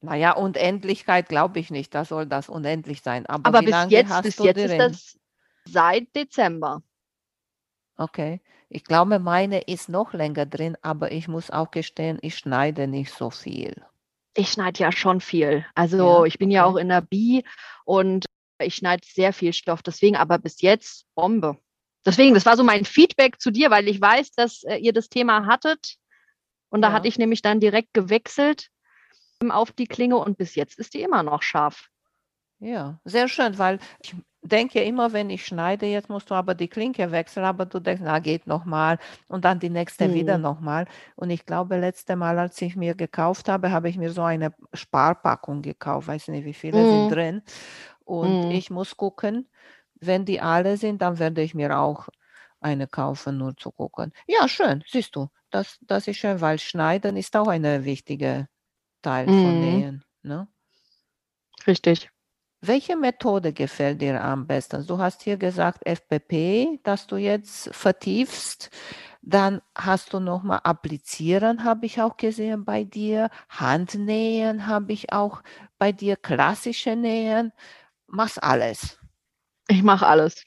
[0.00, 1.94] Naja, Unendlichkeit glaube ich nicht.
[1.94, 3.26] Da soll das unendlich sein.
[3.26, 4.70] Aber, Aber wie bis lange jetzt, hast bis du jetzt drin?
[4.70, 5.18] ist das
[5.66, 6.82] seit Dezember.
[7.96, 8.40] Okay.
[8.72, 13.12] Ich glaube, meine ist noch länger drin, aber ich muss auch gestehen, ich schneide nicht
[13.12, 13.84] so viel.
[14.34, 15.64] Ich schneide ja schon viel.
[15.74, 16.72] Also Ja, ich bin ja okay.
[16.72, 17.44] auch in der Bi
[17.84, 18.26] und
[18.62, 19.82] ich schneide sehr viel Stoff.
[19.82, 21.58] Deswegen aber bis jetzt Bombe.
[22.06, 25.08] Deswegen, das war so mein Feedback zu dir, weil ich weiß, dass äh, ihr das
[25.08, 25.96] Thema hattet.
[26.70, 26.94] Und da Ja.
[26.94, 28.70] hatte ich nämlich dann direkt gewechselt
[29.42, 31.88] ähm, auf die Klinge und bis jetzt ist die immer noch scharf.
[32.58, 36.68] Ja, sehr schön, weil ich denke immer, wenn ich schneide, jetzt musst du aber die
[36.68, 38.98] Klinke wechseln, aber du denkst, na, geht nochmal
[39.28, 40.40] und dann die nächste wieder Hm.
[40.40, 40.86] nochmal.
[41.16, 44.54] Und ich glaube, letzte Mal, als ich mir gekauft habe, habe ich mir so eine
[44.74, 47.42] Sparpackung gekauft, weiß nicht, wie viele sind Mm, drin.
[48.04, 48.50] Und mm.
[48.50, 49.48] ich muss gucken,
[50.00, 52.08] wenn die alle sind, dann werde ich mir auch
[52.60, 54.12] eine kaufen, nur zu gucken.
[54.26, 58.48] Ja, schön, siehst du, das, das ist schön, weil Schneiden ist auch ein wichtiger
[59.02, 60.04] Teil von Mm, Nähen.
[60.22, 60.48] Ne?
[61.66, 62.10] richtig.
[62.62, 64.86] Welche Methode gefällt dir am besten?
[64.86, 68.68] Du hast hier gesagt FPP, dass du jetzt vertiefst.
[69.22, 73.30] Dann hast du nochmal Applizieren, habe ich auch gesehen bei dir.
[73.48, 75.42] Handnähen habe ich auch
[75.78, 76.16] bei dir.
[76.16, 77.52] Klassische Nähen.
[78.06, 78.98] Machst alles.
[79.68, 80.44] Ich mache alles.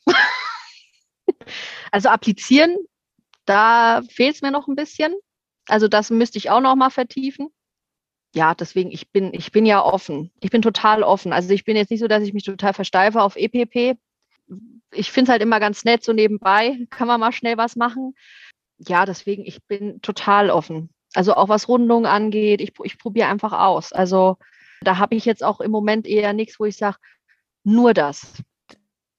[1.91, 2.75] Also applizieren,
[3.45, 5.13] da fehlt es mir noch ein bisschen.
[5.67, 7.49] Also das müsste ich auch noch mal vertiefen.
[8.35, 10.31] Ja, deswegen, ich bin, ich bin ja offen.
[10.39, 11.33] Ich bin total offen.
[11.33, 13.97] Also ich bin jetzt nicht so, dass ich mich total versteife auf EPP.
[14.91, 18.15] Ich finde es halt immer ganz nett, so nebenbei kann man mal schnell was machen.
[18.79, 20.89] Ja, deswegen, ich bin total offen.
[21.13, 23.93] Also auch was Rundungen angeht, ich, ich probiere einfach aus.
[23.93, 24.37] Also
[24.81, 26.97] da habe ich jetzt auch im Moment eher nichts, wo ich sage,
[27.63, 28.41] nur das.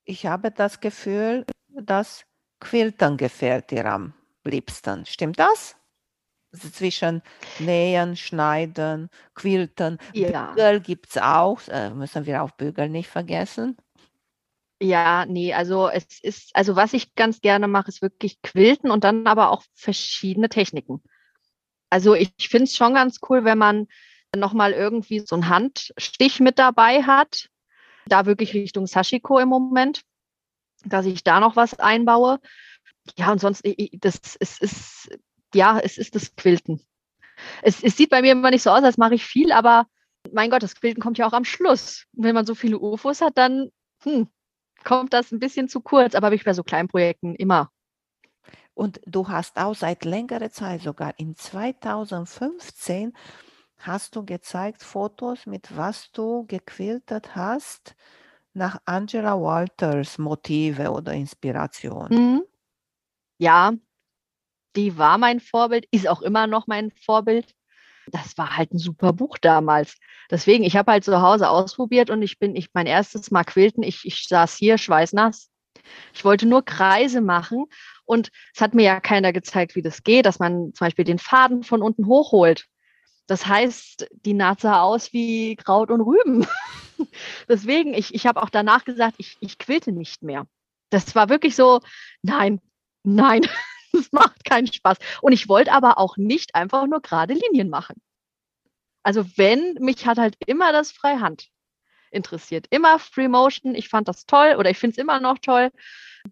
[0.05, 2.27] Ich habe das Gefühl, dass
[2.61, 4.13] Quiltern gefällt dir am
[4.45, 5.07] liebsten.
[5.07, 5.77] Stimmt das?
[6.55, 7.21] Also zwischen
[7.59, 9.99] Nähen, Schneiden, Quilten.
[10.13, 10.53] Ja.
[10.53, 11.61] Bügel gibt es auch.
[11.67, 13.77] Äh, müssen wir auch Bügel nicht vergessen.
[14.81, 19.03] Ja, nee, also es ist, also was ich ganz gerne mache, ist wirklich Quilten und
[19.03, 21.03] dann aber auch verschiedene Techniken.
[21.91, 23.89] Also ich finde es schon ganz cool, wenn man
[24.37, 27.49] nochmal irgendwie so einen Handstich mit dabei hat.
[28.07, 30.03] Da wirklich Richtung Sashiko im Moment,
[30.85, 32.39] dass ich da noch was einbaue.
[33.17, 35.19] Ja, und sonst, das es ist,
[35.55, 36.81] ja, es ist das Quilten.
[37.63, 39.87] Es, es sieht bei mir immer nicht so aus, als mache ich viel, aber
[40.33, 42.07] mein Gott, das Quilten kommt ja auch am Schluss.
[42.15, 43.71] Und wenn man so viele UFOs hat, dann
[44.03, 44.29] hm,
[44.85, 47.71] kommt das ein bisschen zu kurz, aber habe ich bei so kleinen Projekten immer.
[48.75, 53.13] Und du hast auch seit längerer Zeit, sogar in 2015,
[53.79, 57.95] hast du gezeigt Fotos, mit was du gequiltet hast,
[58.53, 62.09] nach Angela Walters Motive oder Inspiration.
[62.11, 62.43] Mhm.
[63.39, 63.73] Ja,
[64.77, 67.55] die war mein Vorbild, ist auch immer noch mein Vorbild.
[68.09, 69.97] Das war halt ein super Buch damals.
[70.31, 73.83] Deswegen, ich habe halt zu Hause ausprobiert und ich bin, ich mein erstes Mal quilten,
[73.83, 75.49] ich, ich saß hier schweißnass.
[76.13, 77.67] Ich wollte nur Kreise machen
[78.05, 81.19] und es hat mir ja keiner gezeigt, wie das geht, dass man zum Beispiel den
[81.19, 82.67] Faden von unten hochholt.
[83.27, 86.47] Das heißt, die Naht sah aus wie Kraut und Rüben.
[87.49, 90.47] Deswegen, ich, ich habe auch danach gesagt, ich, ich quilte nicht mehr.
[90.91, 91.81] Das war wirklich so,
[92.23, 92.61] nein,
[93.03, 93.43] nein,
[93.95, 94.99] das macht keinen Spaß.
[95.23, 97.97] Und ich wollte aber auch nicht einfach nur gerade Linien machen.
[99.03, 101.49] Also wenn, mich hat halt immer das Freihand
[102.15, 102.67] interessiert.
[102.71, 103.75] Immer Free Motion.
[103.75, 105.71] Ich fand das toll oder ich finde es immer noch toll.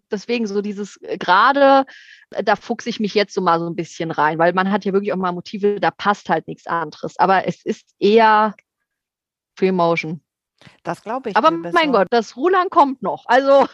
[0.09, 1.85] Deswegen so dieses äh, gerade,
[2.31, 4.85] äh, da fuchse ich mich jetzt so mal so ein bisschen rein, weil man hat
[4.85, 7.19] ja wirklich auch mal Motive, da passt halt nichts anderes.
[7.19, 8.55] Aber es ist eher
[9.55, 10.23] Free Motion.
[10.83, 11.35] Das glaube ich.
[11.35, 11.91] Aber mein.
[11.91, 13.25] Gott, das Rulern kommt noch.
[13.27, 13.67] Also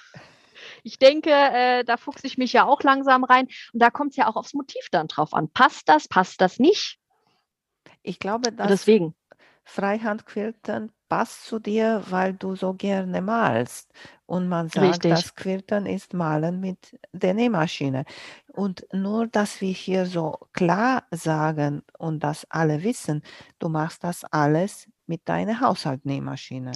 [0.84, 3.48] ich denke, äh, da fuchse ich mich ja auch langsam rein.
[3.74, 5.50] Und da kommt es ja auch aufs Motiv dann drauf an.
[5.50, 7.00] Passt das, passt das nicht?
[8.04, 9.16] Ich glaube, Und dass deswegen.
[9.66, 13.92] Freihandquilten passt zu dir, weil du so gerne malst.
[14.26, 15.12] Und man sagt, Richtig.
[15.12, 18.06] das Quilten ist Malen mit der Nähmaschine.
[18.54, 23.24] Und nur, dass wir hier so klar sagen und das alle wissen,
[23.58, 26.72] du machst das alles mit deiner Haushaltsnähmaschine.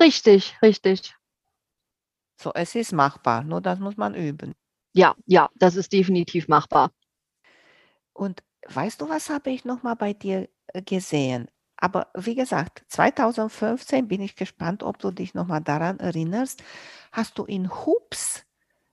[0.00, 1.17] Richtig, richtig.
[2.40, 4.54] So, es ist machbar, nur das muss man üben.
[4.94, 6.90] Ja, ja, das ist definitiv machbar.
[8.12, 11.48] Und weißt du, was habe ich noch mal bei dir äh, gesehen?
[11.76, 16.62] Aber wie gesagt, 2015 bin ich gespannt, ob du dich noch mal daran erinnerst.
[17.12, 18.44] Hast du in Hoops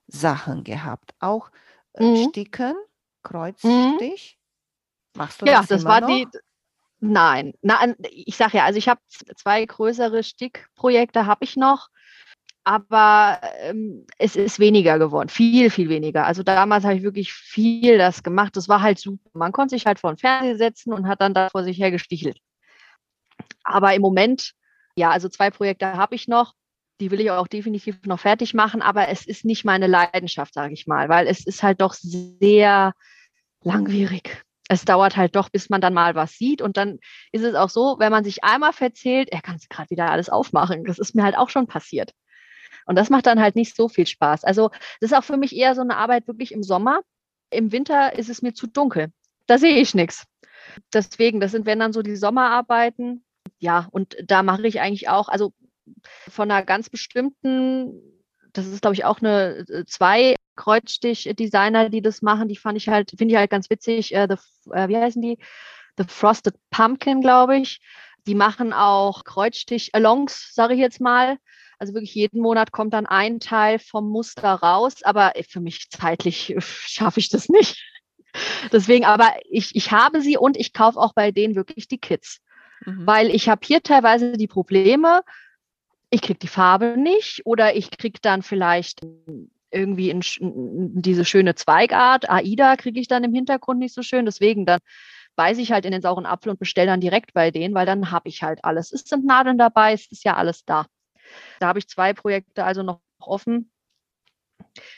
[0.08, 1.50] Sachen gehabt, auch
[1.94, 2.30] äh, Mhm.
[2.30, 2.74] Sticken,
[3.22, 4.38] Kreuzstich.
[5.14, 6.02] Machst du Ja, das das war noch?
[6.02, 6.28] die.
[7.00, 9.00] Nein, nein, ich sage ja, also ich habe
[9.36, 11.88] zwei größere Stickprojekte habe ich noch,
[12.66, 16.26] aber ähm, es ist weniger geworden, viel, viel weniger.
[16.26, 18.56] Also damals habe ich wirklich viel das gemacht.
[18.56, 19.30] Das war halt super.
[19.34, 21.92] Man konnte sich halt vor den Fernseher setzen und hat dann da vor sich her
[21.92, 22.38] gestichelt.
[23.62, 24.52] Aber im Moment,
[24.96, 26.54] ja, also zwei Projekte habe ich noch.
[27.00, 30.74] Die will ich auch definitiv noch fertig machen, aber es ist nicht meine Leidenschaft, sage
[30.74, 32.94] ich mal, weil es ist halt doch sehr
[33.62, 34.42] langwierig.
[34.68, 36.62] Es dauert halt doch, bis man dann mal was sieht.
[36.62, 36.98] Und dann
[37.30, 40.82] ist es auch so, wenn man sich einmal verzählt, er kann gerade wieder alles aufmachen.
[40.84, 42.10] Das ist mir halt auch schon passiert.
[42.86, 44.44] Und das macht dann halt nicht so viel Spaß.
[44.44, 44.70] Also
[45.00, 47.00] das ist auch für mich eher so eine Arbeit wirklich im Sommer.
[47.50, 49.08] Im Winter ist es mir zu dunkel.
[49.46, 50.24] Da sehe ich nichts.
[50.92, 53.24] Deswegen, das sind wenn dann so die Sommerarbeiten.
[53.58, 55.52] Ja, und da mache ich eigentlich auch, also
[56.28, 58.02] von einer ganz bestimmten,
[58.52, 63.10] das ist glaube ich auch eine zwei Kreuzstich-Designer, die das machen, die fand ich halt,
[63.10, 64.14] finde ich halt ganz witzig.
[64.14, 65.38] Äh, the, äh, wie heißen die?
[65.98, 67.80] The Frosted Pumpkin, glaube ich.
[68.26, 71.38] Die machen auch Kreuzstich-Alongs, sage ich jetzt mal.
[71.78, 76.54] Also wirklich jeden Monat kommt dann ein Teil vom Muster raus, aber für mich zeitlich
[76.58, 77.82] schaffe ich das nicht.
[78.72, 82.40] Deswegen, aber ich, ich habe sie und ich kaufe auch bei denen wirklich die Kits.
[82.84, 83.06] Mhm.
[83.06, 85.22] Weil ich habe hier teilweise die Probleme,
[86.10, 89.00] ich kriege die Farbe nicht oder ich kriege dann vielleicht
[89.70, 94.24] irgendwie in, in diese schöne Zweigart, AIDA kriege ich dann im Hintergrund nicht so schön.
[94.24, 94.80] Deswegen dann
[95.34, 98.10] beiße ich halt in den sauren Apfel und bestelle dann direkt bei denen, weil dann
[98.10, 98.92] habe ich halt alles.
[98.92, 100.86] Es sind Nadeln dabei, es ist ja alles da.
[101.60, 103.70] Da habe ich zwei Projekte also noch offen.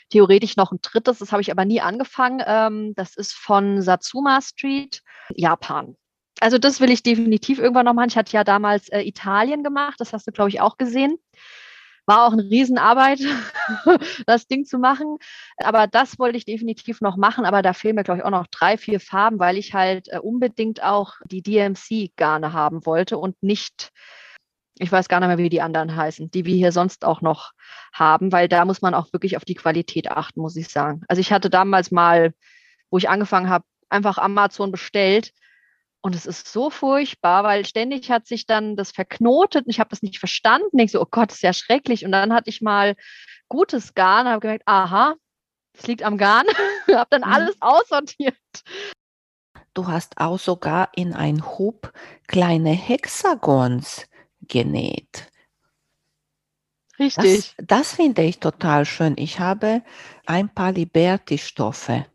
[0.09, 2.43] Theoretisch noch ein drittes, das habe ich aber nie angefangen.
[2.45, 5.01] Ähm, das ist von Satsuma Street,
[5.35, 5.95] Japan.
[6.39, 8.09] Also das will ich definitiv irgendwann noch machen.
[8.09, 11.17] Ich hatte ja damals äh, Italien gemacht, das hast du, glaube ich, auch gesehen.
[12.05, 13.19] War auch eine Riesenarbeit,
[14.25, 15.17] das Ding zu machen.
[15.57, 17.45] Aber das wollte ich definitiv noch machen.
[17.45, 20.19] Aber da fehlen mir, glaube ich, auch noch drei, vier Farben, weil ich halt äh,
[20.19, 23.91] unbedingt auch die DMC-Garne haben wollte und nicht
[24.79, 27.51] ich weiß gar nicht mehr, wie die anderen heißen, die wir hier sonst auch noch
[27.93, 31.03] haben, weil da muss man auch wirklich auf die Qualität achten, muss ich sagen.
[31.07, 32.33] Also ich hatte damals mal,
[32.89, 35.33] wo ich angefangen habe, einfach Amazon bestellt
[36.01, 39.89] und es ist so furchtbar, weil ständig hat sich dann das verknotet und ich habe
[39.89, 40.79] das nicht verstanden.
[40.79, 42.05] Ich so, oh Gott, ist ja schrecklich.
[42.05, 42.95] Und dann hatte ich mal
[43.49, 45.15] gutes Garn, habe gemerkt, aha,
[45.77, 46.45] es liegt am Garn,
[46.87, 47.33] habe dann mhm.
[47.33, 48.37] alles aussortiert.
[49.73, 51.91] Du hast auch sogar in ein Hub
[52.27, 54.08] kleine Hexagons
[54.49, 55.31] genäht.
[56.99, 57.55] Richtig.
[57.57, 59.13] Das, das finde ich total schön.
[59.17, 59.81] Ich habe
[60.25, 62.05] ein paar Liberty-Stoffe.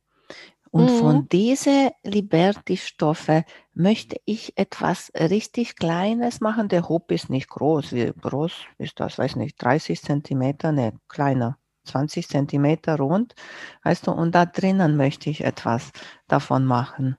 [0.71, 0.99] Und mhm.
[0.99, 6.69] von diesen Liberty-Stoffe möchte ich etwas richtig Kleines machen.
[6.69, 7.93] Der Hub ist nicht groß.
[7.93, 9.17] Wie groß ist das?
[9.17, 10.73] Weiß nicht, 30 Zentimeter?
[10.73, 11.59] Ne, kleiner.
[11.85, 13.35] 20 Zentimeter rund.
[13.85, 15.93] Weißt du, und da drinnen möchte ich etwas
[16.27, 17.17] davon machen.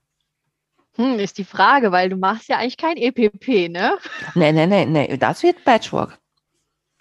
[0.95, 3.97] Hm, ist die Frage, weil du machst ja eigentlich kein EPP, ne?
[4.33, 6.17] Nee, nee, nee, nee, das wird Patchwork.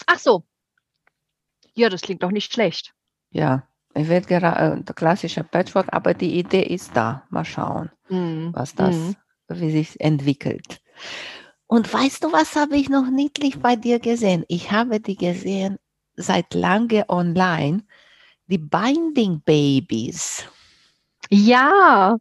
[0.06, 0.44] Ach so.
[1.74, 2.92] Ja, das klingt doch nicht schlecht.
[3.30, 7.24] Ja, ich werde gerade äh, klassischer Patchwork, aber die Idee ist da.
[7.30, 8.50] Mal schauen, mm.
[8.52, 9.12] was das, mm.
[9.48, 10.80] wie sich entwickelt.
[11.66, 14.44] Und weißt du, was habe ich noch niedlich bei dir gesehen?
[14.48, 15.78] Ich habe die gesehen
[16.16, 17.84] seit lange online,
[18.46, 20.44] die Binding Babies.
[21.30, 22.16] Ja,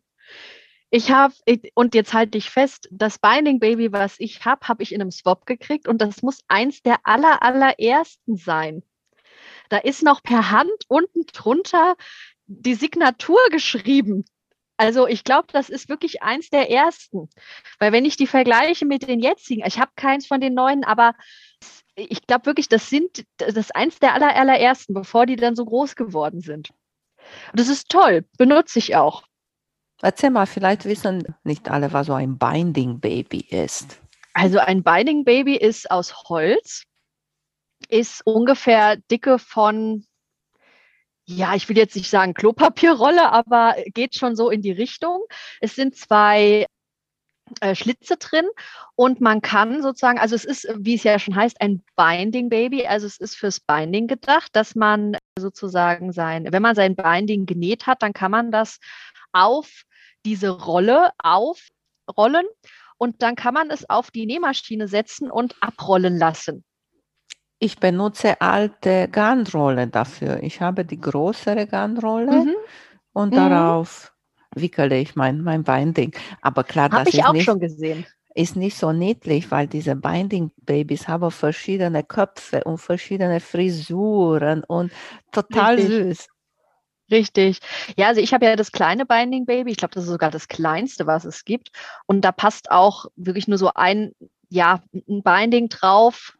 [0.95, 1.33] ich habe,
[1.73, 5.09] und jetzt halte ich fest, das Binding Baby, was ich habe, habe ich in einem
[5.09, 8.83] Swap gekriegt und das muss eins der aller, allerersten sein.
[9.69, 11.95] Da ist noch per Hand unten drunter
[12.45, 14.23] die Signatur geschrieben.
[14.77, 17.27] Also ich glaube, das ist wirklich eins der ersten.
[17.79, 21.15] Weil wenn ich die vergleiche mit den jetzigen, ich habe keins von den neuen, aber
[21.95, 25.65] ich glaube wirklich, das sind das ist eins der aller, allerersten, bevor die dann so
[25.65, 26.69] groß geworden sind.
[27.55, 29.23] Das ist toll, benutze ich auch.
[30.03, 34.01] Erzähl mal, vielleicht wissen nicht alle, was so ein Binding Baby ist.
[34.33, 36.83] Also ein Binding Baby ist aus Holz,
[37.87, 40.05] ist ungefähr Dicke von,
[41.23, 45.23] ja, ich will jetzt nicht sagen Klopapierrolle, aber geht schon so in die Richtung.
[45.61, 46.65] Es sind zwei
[47.61, 48.47] äh, Schlitze drin
[48.95, 52.85] und man kann sozusagen, also es ist, wie es ja schon heißt, ein Binding Baby,
[52.87, 57.87] also es ist fürs Binding gedacht, dass man sozusagen sein, wenn man sein Binding genäht
[57.87, 58.79] hat, dann kann man das
[59.31, 59.83] auf
[60.25, 62.45] diese Rolle aufrollen
[62.97, 66.63] und dann kann man es auf die Nähmaschine setzen und abrollen lassen.
[67.59, 70.43] Ich benutze alte Garnrolle dafür.
[70.43, 72.55] Ich habe die größere Garnrolle mhm.
[73.13, 73.35] und mhm.
[73.37, 74.13] darauf
[74.55, 76.13] wickele ich mein, mein Binding.
[76.41, 78.05] Aber klar, Hab das ich ist auch nicht, schon gesehen.
[78.35, 84.91] ist nicht so niedlich, weil diese Binding-Babys haben verschiedene Köpfe und verschiedene Frisuren und
[85.31, 86.17] total Richtig.
[86.17, 86.27] süß.
[87.11, 87.59] Richtig.
[87.97, 89.71] Ja, also ich habe ja das kleine Binding Baby.
[89.71, 91.71] Ich glaube, das ist sogar das kleinste, was es gibt.
[92.05, 94.13] Und da passt auch wirklich nur so ein,
[94.49, 96.37] ja, ein Binding drauf,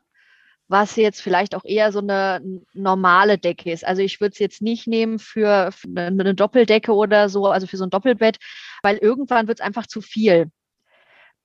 [0.67, 2.41] was jetzt vielleicht auch eher so eine
[2.73, 3.85] normale Decke ist.
[3.85, 7.83] Also ich würde es jetzt nicht nehmen für, eine Doppeldecke oder so, also für so
[7.85, 8.37] ein Doppelbett,
[8.81, 10.49] weil irgendwann wird es einfach zu viel.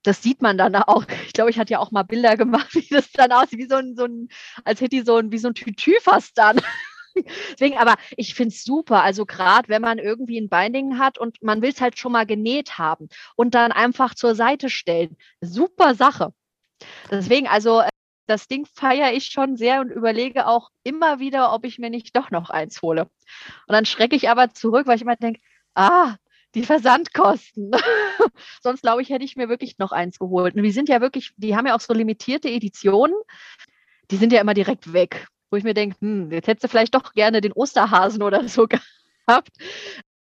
[0.04, 1.04] Das sieht man dann auch.
[1.26, 3.76] Ich glaube, ich hatte ja auch mal Bilder gemacht, wie das dann aussieht, wie so
[3.76, 4.28] ein, so ein
[4.64, 6.60] als hätte ich so ein, wie so ein Tütü fast dann.
[7.52, 9.02] Deswegen, aber ich finde es super.
[9.02, 12.26] Also gerade wenn man irgendwie ein Binding hat und man will es halt schon mal
[12.26, 15.16] genäht haben und dann einfach zur Seite stellen.
[15.40, 16.32] Super Sache.
[17.10, 17.88] Deswegen, also äh,
[18.26, 22.14] das Ding feiere ich schon sehr und überlege auch immer wieder, ob ich mir nicht
[22.14, 23.02] doch noch eins hole.
[23.02, 23.10] Und
[23.72, 25.40] dann schrecke ich aber zurück, weil ich immer denke,
[25.74, 26.16] ah,
[26.54, 27.72] die Versandkosten.
[28.62, 30.54] Sonst glaube ich, hätte ich mir wirklich noch eins geholt.
[30.54, 33.16] Und die sind ja wirklich, die haben ja auch so limitierte Editionen.
[34.10, 36.94] Die sind ja immer direkt weg wo ich mir denke, hm, jetzt hättest du vielleicht
[36.94, 38.66] doch gerne den Osterhasen oder so
[39.26, 39.50] gehabt.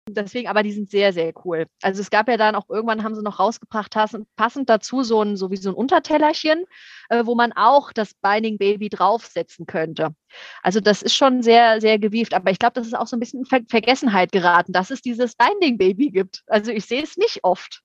[0.09, 1.66] Deswegen, aber die sind sehr, sehr cool.
[1.83, 3.92] Also es gab ja dann auch irgendwann haben sie noch rausgebracht,
[4.37, 6.64] passend dazu so ein, so wie so ein Untertellerchen,
[7.09, 10.14] äh, wo man auch das Binding Baby draufsetzen könnte.
[10.62, 12.35] Also das ist schon sehr, sehr gewieft.
[12.35, 15.02] Aber ich glaube, das ist auch so ein bisschen in Ver Vergessenheit geraten, dass es
[15.02, 16.44] dieses Binding Baby gibt.
[16.46, 17.83] Also ich sehe es nicht oft.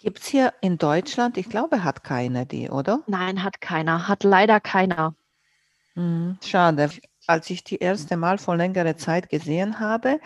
[0.00, 3.02] Gibt es hier in Deutschland, ich glaube, hat keiner die, oder?
[3.06, 4.08] Nein, hat keiner.
[4.08, 5.14] Hat leider keiner.
[5.96, 6.90] Mhm, schade.
[7.28, 10.20] Als ich die erste Mal vor längerer Zeit gesehen habe,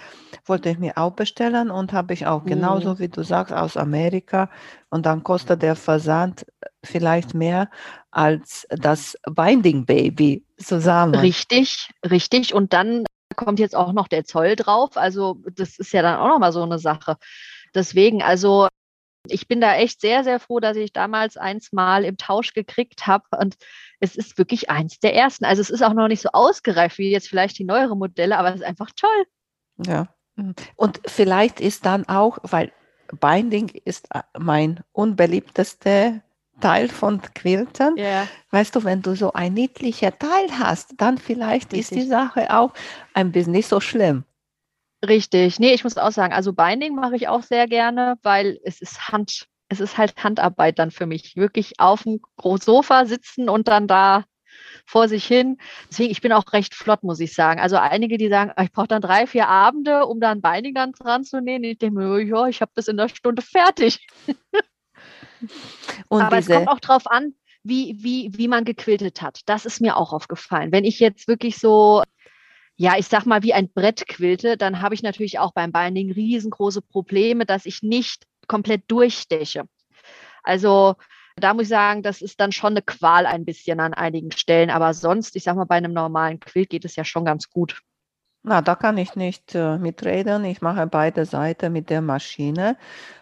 [0.46, 2.98] wollte ich mir auch bestellen und habe ich auch genauso Mhm.
[2.98, 4.50] wie du sagst aus Amerika
[4.90, 6.46] und dann kostet der Versand
[6.84, 7.70] vielleicht mehr
[8.10, 11.14] als das Binding Baby zusammen.
[11.22, 12.54] Richtig, richtig.
[12.54, 13.04] Und dann
[13.36, 14.96] kommt jetzt auch noch der Zoll drauf.
[14.96, 17.16] Also das ist ja dann auch nochmal so eine Sache.
[17.74, 18.68] Deswegen, also
[19.28, 23.06] ich bin da echt sehr, sehr froh, dass ich damals eins mal im Tausch gekriegt
[23.06, 23.24] habe.
[23.38, 23.56] Und
[24.00, 25.44] es ist wirklich eins der ersten.
[25.44, 28.48] Also es ist auch noch nicht so ausgereift wie jetzt vielleicht die neueren Modelle, aber
[28.48, 29.26] es ist einfach toll.
[29.86, 30.08] Ja.
[30.76, 32.72] Und vielleicht ist dann auch, weil
[33.20, 36.20] Binding ist äh, mein unbeliebtester
[36.60, 37.96] Teil von Quiltern.
[37.96, 38.26] Ja.
[38.50, 42.10] Weißt du, wenn du so ein niedlicher Teil hast, dann vielleicht ist die Richtig.
[42.10, 42.72] Sache auch
[43.14, 44.24] ein bisschen nicht so schlimm.
[45.06, 45.58] Richtig.
[45.58, 49.08] Nee, ich muss auch sagen, also Binding mache ich auch sehr gerne, weil es ist
[49.08, 51.36] Hand, es ist halt Handarbeit dann für mich.
[51.36, 52.20] Wirklich auf dem
[52.60, 54.24] Sofa sitzen und dann da
[54.86, 55.56] vor sich hin.
[55.90, 57.60] Deswegen, ich bin auch recht flott, muss ich sagen.
[57.60, 60.92] Also einige, die sagen, "Ah, ich brauche dann drei, vier Abende, um dann Binding dann
[60.92, 61.64] dran zu nähen.
[61.64, 64.06] Ich denke mir, ja, ich habe das in einer Stunde fertig.
[66.08, 69.40] Und Aber es diese, kommt auch drauf an, wie, wie, wie man gequiltet hat.
[69.46, 70.72] Das ist mir auch aufgefallen.
[70.72, 72.02] Wenn ich jetzt wirklich so,
[72.80, 76.12] ja, ich sag mal, wie ein Brett quilte, dann habe ich natürlich auch beim Binding
[76.12, 79.64] riesengroße Probleme, dass ich nicht komplett durchsteche.
[80.42, 80.94] Also
[81.36, 84.70] da muss ich sagen, das ist dann schon eine Qual ein bisschen an einigen Stellen.
[84.70, 87.82] Aber sonst, ich sag mal, bei einem normalen Quilt geht es ja schon ganz gut.
[88.42, 90.46] na, da kann ich nicht äh, mitreden.
[90.46, 92.78] Ich mache beide Seiten mit der Maschine.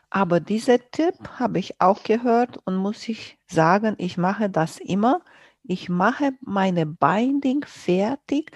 [0.09, 5.21] Aber diesen Tipp habe ich auch gehört und muss ich sagen, ich mache das immer.
[5.65, 8.53] Ich mache meine Binding fertig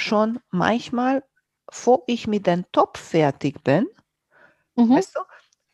[0.00, 1.24] schon manchmal,
[1.66, 3.86] bevor ich mit dem Topf fertig bin.
[4.76, 4.96] Mhm.
[4.96, 5.20] Weißt du?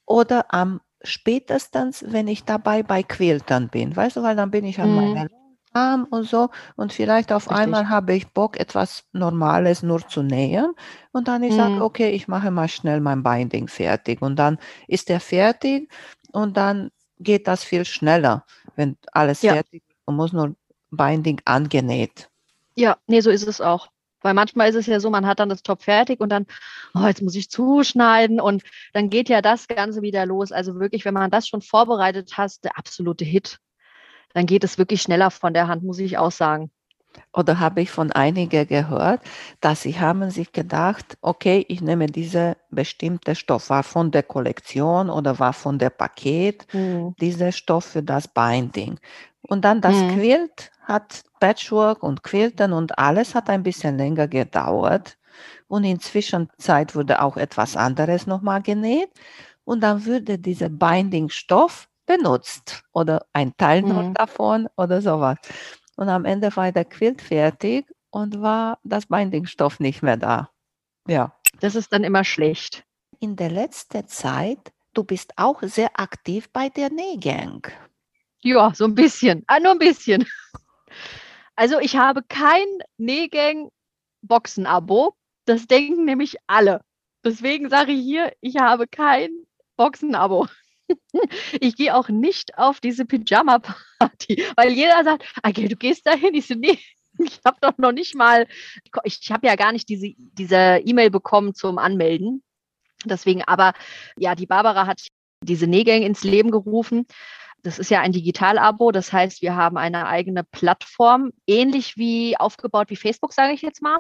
[0.07, 4.81] Oder am spätestens, wenn ich dabei bei Quiltern bin, weißt du, weil dann bin ich
[4.81, 4.97] an Mhm.
[4.97, 5.29] meiner
[5.75, 7.59] Arm und so und vielleicht auf Richtig.
[7.59, 10.75] einmal habe ich Bock, etwas Normales nur zu nähen
[11.13, 11.83] und dann ich sage, Mhm.
[11.83, 14.59] okay, ich mache mal schnell mein Binding fertig und dann
[14.89, 15.91] ist er fertig
[16.33, 18.45] und dann geht das viel schneller,
[18.77, 19.53] wenn alles Ja.
[19.55, 20.57] fertig ist und muss nur
[20.91, 22.31] Binding angenäht.
[22.77, 23.89] Ja, nee, so ist es auch.
[24.27, 26.47] Weil manchmal ist es ja so, man hat dann das Top fertig und dann,
[26.95, 30.51] oh, jetzt muss ich zuschneiden und dann geht ja das Ganze wieder los.
[30.51, 33.61] Also wirklich, wenn man das schon vorbereitet hat, der absolute Hit.
[34.35, 36.73] Dann geht es wirklich schneller von der Hand, muss ich auch sagen.
[37.33, 39.21] Oder habe ich von einigen gehört,
[39.61, 45.09] dass sie haben sich gedacht, okay, ich nehme diese bestimmte Stoff, war von der Kollektion
[45.09, 46.67] oder war von der Paket,
[47.21, 48.99] dieser Stoff für das Binding.
[49.49, 50.09] Und dann das Mhm.
[50.09, 55.19] Quilt hat Patchwork und Quilten und alles hat ein bisschen länger gedauert.
[55.69, 59.11] Und in Zwischenzeit wurde auch etwas anderes nochmal genäht.
[59.65, 64.15] Und dann würde dieser Binding-Stoff benutzt oder ein Teil Mhm.
[64.15, 65.39] davon oder sowas.
[65.97, 70.51] Und am Ende war der Quilt fertig und war das Binding-Stoff nicht mehr da.
[71.09, 71.33] Ja.
[71.61, 72.85] Das ist dann immer schlecht.
[73.19, 77.67] In der letzten Zeit, du bist auch sehr aktiv bei der Nähgang.
[78.47, 79.43] Ja, so ein bisschen.
[79.49, 80.25] Ah, nur ein bisschen.
[81.57, 82.65] Also ich habe kein
[82.97, 85.17] Nähgang-Boxen-Abo.
[85.47, 86.83] Das denken nämlich alle.
[87.25, 89.31] Deswegen sage ich hier, ich habe kein
[89.77, 90.47] Boxen-Abo.
[91.61, 96.33] Ich gehe auch nicht auf diese Pyjama-Party, weil jeder sagt, okay, du gehst dahin.
[96.35, 96.79] Ich so, nee,
[97.19, 98.47] Ich habe doch noch nicht mal,
[99.03, 102.45] ich habe ja gar nicht diese diese E-Mail bekommen zum Anmelden.
[103.05, 103.73] Deswegen, aber
[104.17, 105.09] ja, die Barbara hat
[105.43, 107.07] diese Nähgang ins Leben gerufen.
[107.67, 112.91] Das ist ja ein Digital-Abo, das heißt, wir haben eine eigene Plattform, ähnlich wie aufgebaut
[112.91, 113.99] wie Facebook, sage ich jetzt mal.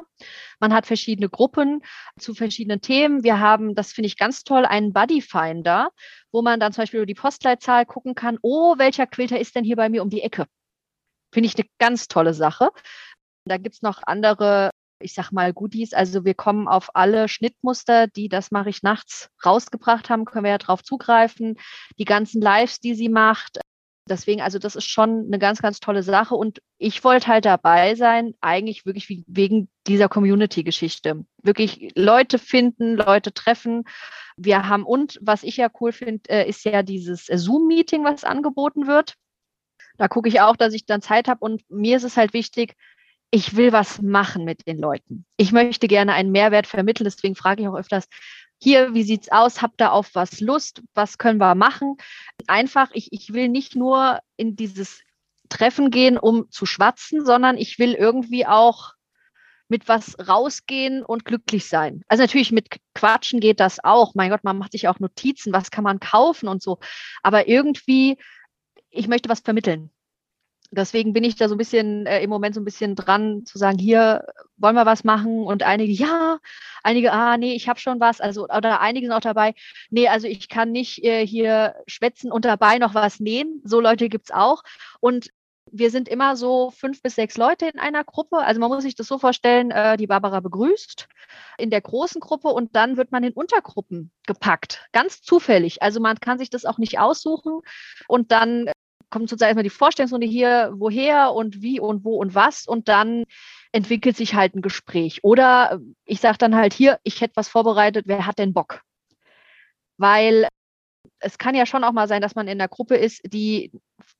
[0.60, 1.82] Man hat verschiedene Gruppen
[2.16, 3.24] zu verschiedenen Themen.
[3.24, 5.90] Wir haben, das finde ich ganz toll, einen Buddy Finder,
[6.30, 9.64] wo man dann zum Beispiel über die Postleitzahl gucken kann, oh, welcher Quilter ist denn
[9.64, 10.46] hier bei mir um die Ecke?
[11.34, 12.70] Finde ich eine ganz tolle Sache.
[13.46, 14.70] Da gibt es noch andere
[15.00, 15.92] ich sag mal, Goodies.
[15.92, 20.50] Also wir kommen auf alle Schnittmuster, die das mache ich nachts rausgebracht haben, können wir
[20.52, 21.56] ja drauf zugreifen.
[21.98, 23.60] Die ganzen Lives, die sie macht.
[24.08, 26.36] Deswegen, also das ist schon eine ganz, ganz tolle Sache.
[26.36, 31.24] Und ich wollte halt dabei sein, eigentlich wirklich wegen dieser Community-Geschichte.
[31.42, 33.82] Wirklich Leute finden, Leute treffen.
[34.36, 38.86] Wir haben und was ich ja cool finde, äh, ist ja dieses Zoom-Meeting, was angeboten
[38.86, 39.14] wird.
[39.96, 41.44] Da gucke ich auch, dass ich dann Zeit habe.
[41.44, 42.76] Und mir ist es halt wichtig,
[43.36, 45.26] ich will was machen mit den Leuten.
[45.36, 48.08] Ich möchte gerne einen Mehrwert vermitteln, deswegen frage ich auch öfters,
[48.58, 49.60] hier, wie sieht's aus?
[49.60, 50.82] Habt ihr auf was Lust?
[50.94, 51.98] Was können wir machen?
[52.46, 55.02] Einfach, ich, ich will nicht nur in dieses
[55.50, 58.94] Treffen gehen, um zu schwatzen, sondern ich will irgendwie auch
[59.68, 62.04] mit was rausgehen und glücklich sein.
[62.08, 64.14] Also natürlich mit Quatschen geht das auch.
[64.14, 66.78] Mein Gott, man macht sich auch Notizen, was kann man kaufen und so.
[67.22, 68.16] Aber irgendwie,
[68.88, 69.90] ich möchte was vermitteln
[70.70, 73.58] deswegen bin ich da so ein bisschen äh, im Moment so ein bisschen dran zu
[73.58, 76.38] sagen, hier wollen wir was machen und einige ja,
[76.82, 79.54] einige ah nee, ich habe schon was, also oder einige sind auch dabei,
[79.90, 83.60] nee, also ich kann nicht äh, hier schwätzen und dabei noch was nähen.
[83.64, 84.62] So Leute gibt's auch
[85.00, 85.30] und
[85.72, 88.38] wir sind immer so fünf bis sechs Leute in einer Gruppe.
[88.38, 91.08] Also man muss sich das so vorstellen, äh, die Barbara begrüßt
[91.58, 94.86] in der großen Gruppe und dann wird man in Untergruppen gepackt.
[94.92, 95.82] Ganz zufällig.
[95.82, 97.60] Also man kann sich das auch nicht aussuchen.
[98.06, 98.70] Und dann
[99.16, 103.24] kommt sozusagen erstmal die Vorstellungsrunde hier, woher und wie und wo und was und dann
[103.72, 105.24] entwickelt sich halt ein Gespräch.
[105.24, 108.82] Oder ich sage dann halt hier, ich hätte was vorbereitet, wer hat denn Bock?
[109.96, 110.48] Weil
[111.18, 113.72] es kann ja schon auch mal sein, dass man in einer Gruppe ist, die,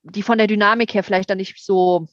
[0.03, 2.09] die von der Dynamik her vielleicht dann nicht so,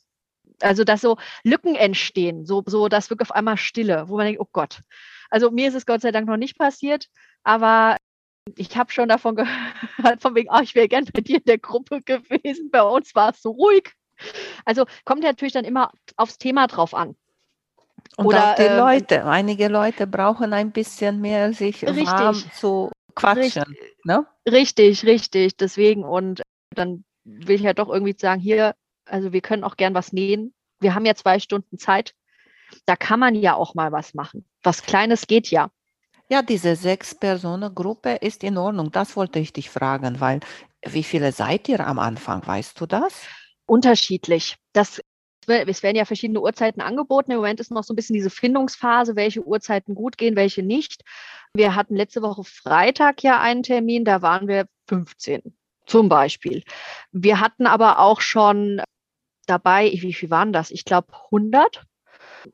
[0.61, 1.15] also dass so
[1.45, 4.81] Lücken entstehen, so, so dass wirklich auf einmal Stille, wo man denkt, oh Gott.
[5.29, 7.07] Also mir ist es Gott sei Dank noch nicht passiert,
[7.43, 7.95] aber
[8.55, 9.51] ich habe schon davon gehört,
[10.21, 12.69] von wegen, oh, ich wäre gern bei dir in der Gruppe gewesen.
[12.71, 13.93] Bei uns war es so ruhig.
[14.65, 17.15] Also kommt ja natürlich dann immer aufs Thema drauf an.
[18.17, 19.25] Und Oder, auch die äh, Leute.
[19.25, 23.63] Einige Leute brauchen ein bisschen mehr, sich warm zu quatschen.
[23.63, 24.27] Richtig, ne?
[24.47, 25.57] richtig, richtig.
[25.57, 26.03] Deswegen.
[26.03, 26.41] Und
[26.75, 28.75] dann will ich ja doch irgendwie sagen, hier,
[29.05, 30.53] also wir können auch gern was nähen.
[30.79, 32.13] Wir haben ja zwei Stunden Zeit.
[32.85, 34.45] Da kann man ja auch mal was machen.
[34.61, 35.69] Was Kleines geht ja.
[36.33, 38.91] Ja, diese Sechs-Personen-Gruppe ist in Ordnung.
[38.91, 40.39] Das wollte ich dich fragen, weil
[40.83, 42.41] wie viele seid ihr am Anfang?
[42.43, 43.27] Weißt du das?
[43.67, 44.55] Unterschiedlich.
[44.73, 44.99] Das
[45.45, 47.29] es werden ja verschiedene Uhrzeiten angeboten.
[47.29, 51.03] Im Moment ist noch so ein bisschen diese Findungsphase, welche Uhrzeiten gut gehen, welche nicht.
[51.53, 55.55] Wir hatten letzte Woche Freitag ja einen Termin, da waren wir 15
[55.85, 56.63] zum Beispiel.
[57.11, 58.81] Wir hatten aber auch schon
[59.45, 60.71] dabei, wie viel waren das?
[60.71, 61.83] Ich glaube 100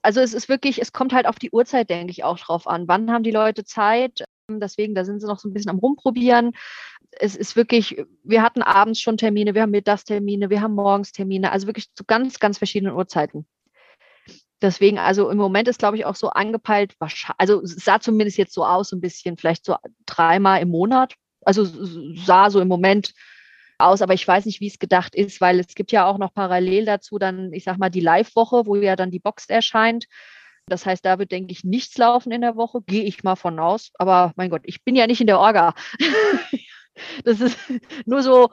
[0.01, 2.87] also es ist wirklich, es kommt halt auf die Uhrzeit, denke ich, auch drauf an.
[2.87, 4.23] Wann haben die Leute Zeit?
[4.49, 6.53] Deswegen, da sind sie noch so ein bisschen am Rumprobieren.
[7.11, 11.51] Es ist wirklich, wir hatten abends schon Termine, wir haben Mittagstermine, wir haben morgens Termine,
[11.51, 13.45] also wirklich zu ganz, ganz verschiedenen Uhrzeiten.
[14.61, 16.95] Deswegen, also im Moment ist, glaube ich, auch so angepeilt,
[17.37, 19.75] also sah zumindest jetzt so aus, so ein bisschen, vielleicht so
[20.05, 21.15] dreimal im Monat.
[21.41, 21.65] Also
[22.15, 23.13] sah so im Moment
[23.79, 26.33] aus, aber ich weiß nicht, wie es gedacht ist, weil es gibt ja auch noch
[26.33, 30.05] parallel dazu dann, ich sag mal, die Live-Woche, wo ja dann die Box erscheint.
[30.67, 33.59] Das heißt, da wird, denke ich, nichts laufen in der Woche, gehe ich mal von
[33.59, 33.91] aus.
[33.95, 35.73] Aber mein Gott, ich bin ja nicht in der Orga.
[37.23, 37.57] das ist
[38.05, 38.49] nur so,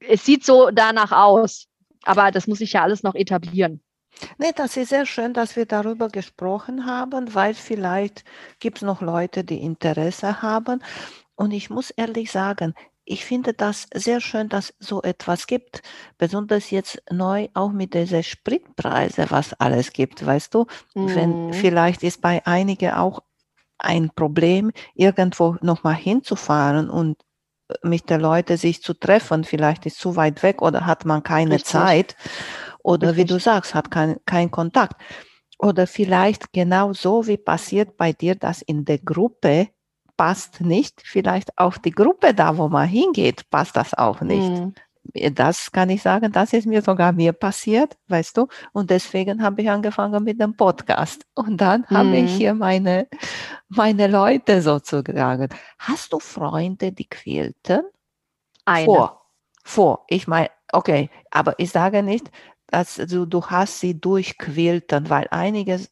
[0.00, 1.66] es sieht so danach aus.
[2.02, 3.82] Aber das muss ich ja alles noch etablieren.
[4.38, 8.24] Nee, das ist sehr schön, dass wir darüber gesprochen haben, weil vielleicht
[8.58, 10.82] gibt es noch Leute, die Interesse haben.
[11.36, 12.74] Und ich muss ehrlich sagen,
[13.10, 15.82] ich finde das sehr schön, dass so etwas gibt,
[16.16, 21.14] besonders jetzt neu auch mit dieser Spritpreise, was alles gibt, weißt du, mhm.
[21.16, 23.20] wenn vielleicht ist bei einigen auch
[23.78, 27.16] ein Problem, irgendwo nochmal hinzufahren und
[27.68, 31.24] äh, mit den Leuten sich zu treffen, vielleicht ist zu weit weg oder hat man
[31.24, 31.72] keine Richtig.
[31.72, 32.16] Zeit
[32.84, 33.24] oder Richtig.
[33.24, 35.00] wie du sagst, hat kein, kein Kontakt.
[35.58, 39.68] Oder vielleicht genau so wie passiert bei dir, dass in der Gruppe
[40.20, 44.50] passt nicht, vielleicht auch die Gruppe da, wo man hingeht, passt das auch nicht.
[44.50, 44.74] Mhm.
[45.34, 49.62] Das kann ich sagen, das ist mir sogar mir passiert, weißt du, und deswegen habe
[49.62, 51.24] ich angefangen mit dem Podcast.
[51.34, 51.96] Und dann mhm.
[51.96, 53.08] habe ich hier meine,
[53.70, 55.48] meine Leute sozusagen.
[55.78, 57.80] Hast du Freunde, die quälten?
[58.66, 58.84] Eine.
[58.84, 59.22] Vor.
[59.64, 60.04] Vor.
[60.08, 62.30] Ich meine, okay, aber ich sage nicht,
[62.66, 65.90] dass du, du hast sie durchquilten, weil einiges,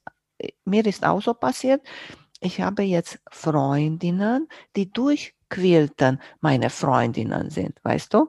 [0.67, 1.81] mir ist auch so passiert,
[2.41, 8.29] ich habe jetzt Freundinnen, die durchquilten meine Freundinnen sind, weißt du?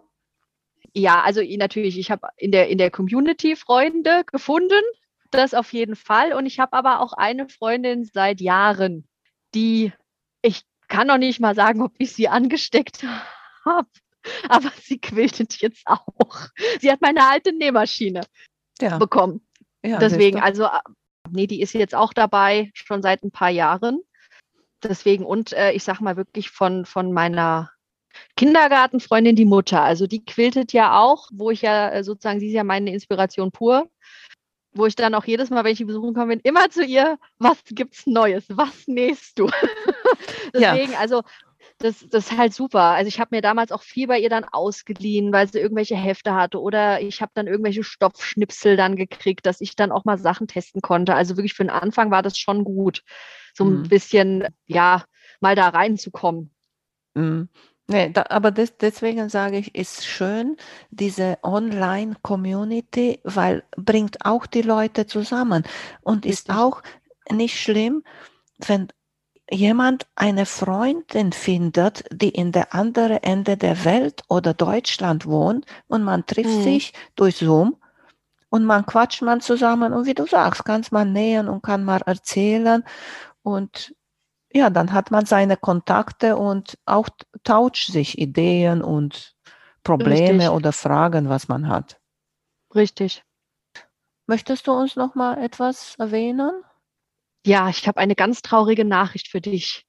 [0.93, 4.81] Ja, also natürlich, ich habe in der, in der Community Freunde gefunden,
[5.31, 6.33] das auf jeden Fall.
[6.33, 9.07] Und ich habe aber auch eine Freundin seit Jahren,
[9.53, 9.93] die,
[10.41, 13.03] ich kann noch nicht mal sagen, ob ich sie angesteckt
[13.65, 13.87] habe,
[14.47, 16.47] aber sie quiltet jetzt auch.
[16.81, 18.21] Sie hat meine alte Nähmaschine
[18.81, 18.97] ja.
[18.97, 19.45] bekommen.
[19.83, 20.67] Ja, Deswegen, also,
[21.31, 24.01] nee, die ist jetzt auch dabei, schon seit ein paar Jahren.
[24.83, 27.71] Deswegen, und äh, ich sag mal wirklich von, von meiner
[28.37, 29.81] Kindergartenfreundin die Mutter.
[29.81, 33.51] Also die quiltet ja auch, wo ich ja äh, sozusagen, sie ist ja meine Inspiration
[33.51, 33.89] pur
[34.73, 37.17] wo ich dann auch jedes Mal, wenn ich die besuchen komme, bin, immer zu ihr,
[37.37, 38.45] was gibt's Neues?
[38.49, 39.49] Was nähst du?
[40.53, 40.99] Deswegen, ja.
[40.99, 41.23] also
[41.79, 42.81] das, das ist halt super.
[42.81, 46.35] Also ich habe mir damals auch viel bei ihr dann ausgeliehen, weil sie irgendwelche Hefte
[46.35, 50.47] hatte oder ich habe dann irgendwelche Stoffschnipsel dann gekriegt, dass ich dann auch mal Sachen
[50.47, 51.15] testen konnte.
[51.15, 53.03] Also wirklich für den Anfang war das schon gut,
[53.53, 53.89] so ein mhm.
[53.89, 55.05] bisschen, ja,
[55.39, 56.51] mal da reinzukommen.
[57.15, 57.49] Mhm.
[57.87, 60.57] Nee, da, aber des, deswegen sage ich, ist schön,
[60.91, 65.63] diese Online-Community, weil bringt auch die Leute zusammen
[66.01, 66.83] und ist auch
[67.31, 68.03] nicht schlimm,
[68.59, 68.89] wenn
[69.51, 76.03] jemand eine Freundin findet, die in der anderen Ende der Welt oder Deutschland wohnt und
[76.03, 76.63] man trifft mhm.
[76.63, 77.77] sich durch Zoom
[78.49, 82.01] und man quatscht man zusammen und wie du sagst, kann man nähen und kann mal
[82.05, 82.83] erzählen
[83.41, 83.93] und
[84.51, 87.07] ja, dann hat man seine Kontakte und auch
[87.43, 89.35] tauscht sich Ideen und
[89.83, 90.49] Probleme Richtig.
[90.49, 91.99] oder Fragen, was man hat.
[92.73, 93.23] Richtig.
[94.27, 96.63] Möchtest du uns noch mal etwas erwähnen?
[97.49, 99.83] Ja, ich habe eine ganz traurige Nachricht für dich.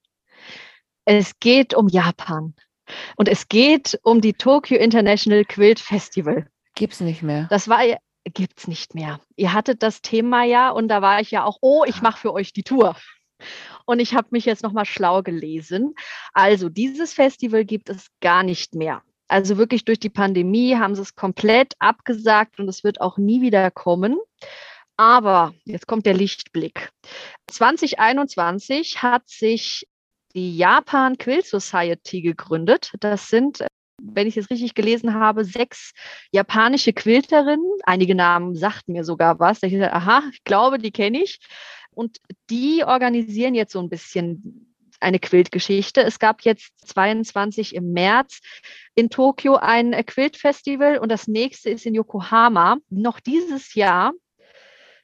[1.05, 2.55] Es geht um Japan
[3.17, 6.47] und es geht um die Tokyo International Quilt Festival.
[6.75, 7.49] Gibt's nicht mehr.
[7.51, 7.81] Das war
[8.25, 9.21] gibt's nicht mehr.
[9.37, 12.33] Ihr hattet das Thema ja und da war ich ja auch, oh, ich mache für
[12.33, 12.97] euch die Tour.
[13.85, 15.95] Und ich habe mich jetzt nochmal schlau gelesen.
[16.33, 19.03] Also dieses Festival gibt es gar nicht mehr.
[19.29, 23.43] Also wirklich durch die Pandemie haben sie es komplett abgesagt und es wird auch nie
[23.43, 24.17] wieder kommen.
[25.01, 26.91] Aber jetzt kommt der Lichtblick.
[27.47, 29.89] 2021 hat sich
[30.35, 32.93] die Japan Quill Society gegründet.
[33.01, 33.65] Das sind,
[33.99, 35.93] wenn ich es richtig gelesen habe, sechs
[36.33, 37.79] japanische Quilterinnen.
[37.85, 39.63] Einige Namen sagten mir sogar was.
[39.63, 41.39] Ich dachte, aha, ich glaube, die kenne ich.
[41.93, 42.19] Und
[42.51, 46.03] die organisieren jetzt so ein bisschen eine Quiltgeschichte.
[46.03, 48.41] Es gab jetzt 22 im März
[48.95, 52.77] in Tokio ein Quilt-Festival und das nächste ist in Yokohama.
[52.91, 54.13] Noch dieses Jahr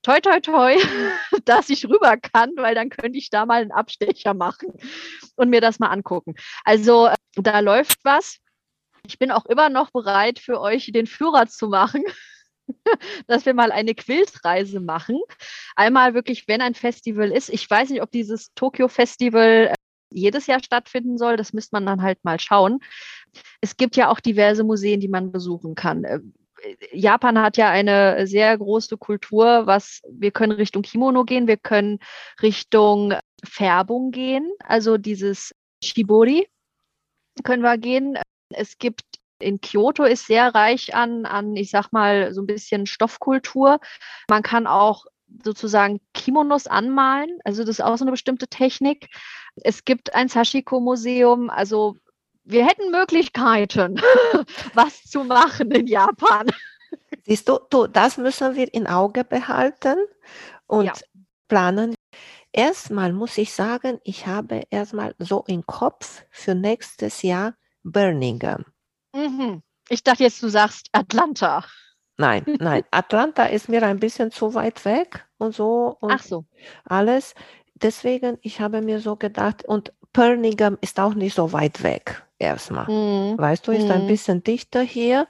[0.06, 0.76] toi, toi, toi,
[1.44, 4.68] dass ich rüber kann, weil dann könnte ich da mal einen Abstecher machen
[5.34, 6.34] und mir das mal angucken.
[6.64, 8.38] Also da läuft was.
[9.06, 12.04] Ich bin auch immer noch bereit, für euch den Führer zu machen
[13.26, 15.20] dass wir mal eine Quiltreise machen.
[15.76, 17.48] Einmal wirklich, wenn ein Festival ist.
[17.48, 19.74] Ich weiß nicht, ob dieses Tokio-Festival äh,
[20.12, 21.36] jedes Jahr stattfinden soll.
[21.36, 22.80] Das müsste man dann halt mal schauen.
[23.60, 26.32] Es gibt ja auch diverse Museen, die man besuchen kann.
[26.92, 31.98] Japan hat ja eine sehr große Kultur, was wir können Richtung Kimono gehen, wir können
[32.42, 33.14] Richtung
[33.44, 36.48] Färbung gehen, also dieses Shibori
[37.44, 38.18] können wir gehen.
[38.50, 39.02] Es gibt
[39.38, 43.80] in Kyoto ist sehr reich an, an, ich sag mal, so ein bisschen Stoffkultur.
[44.30, 45.04] Man kann auch
[45.42, 49.08] sozusagen Kimonos anmalen, also das ist auch so eine bestimmte Technik.
[49.56, 51.96] Es gibt ein Sashiko-Museum, also
[52.46, 54.00] wir hätten Möglichkeiten,
[54.74, 56.46] was zu machen in Japan.
[57.24, 59.98] Siehst du, du, das müssen wir in Auge behalten
[60.66, 60.92] und ja.
[61.48, 61.94] planen.
[62.52, 68.64] Erstmal muss ich sagen, ich habe erstmal so im Kopf für nächstes Jahr Birmingham.
[69.14, 69.62] Mhm.
[69.88, 71.64] Ich dachte jetzt, du sagst Atlanta.
[72.16, 72.84] Nein, nein.
[72.90, 76.44] Atlanta ist mir ein bisschen zu weit weg und so und Ach so.
[76.84, 77.34] alles.
[77.74, 82.86] Deswegen, ich habe mir so gedacht, und Birmingham ist auch nicht so weit weg, erstmal.
[82.86, 83.38] Mm.
[83.38, 83.90] Weißt du, ist mm.
[83.90, 84.08] ein mhm.
[84.08, 85.26] bisschen dichter hier.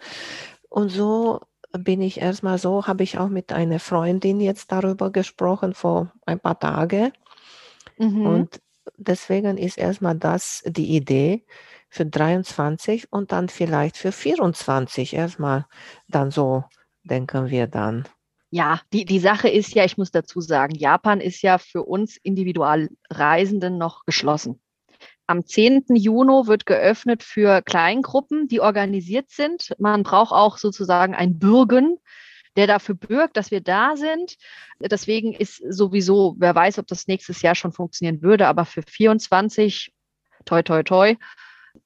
[0.69, 1.41] Und so
[1.73, 6.41] bin ich erstmal so, habe ich auch mit einer Freundin jetzt darüber gesprochen vor ein
[6.41, 7.13] paar Tagen.
[7.99, 8.27] Mhm.
[8.27, 8.61] Und
[8.97, 11.45] deswegen ist erstmal das die Idee,
[11.89, 15.67] für 23 und dann vielleicht für 24 erstmal
[16.09, 16.65] dann so
[17.05, 18.07] denken wir dann.
[18.51, 22.17] Ja, die, die Sache ist ja, ich muss dazu sagen, Japan ist ja für uns
[22.17, 24.61] Individualreisenden noch geschlossen.
[25.29, 25.87] Am 10.
[25.95, 29.75] Juni wird geöffnet für Kleingruppen, die organisiert sind.
[29.79, 31.99] Man braucht auch sozusagen ein Bürgen,
[32.57, 34.37] der dafür bürgt, dass wir da sind.
[34.79, 39.93] Deswegen ist sowieso, wer weiß, ob das nächstes Jahr schon funktionieren würde, aber für 24,
[40.45, 41.17] toi, toi, toi,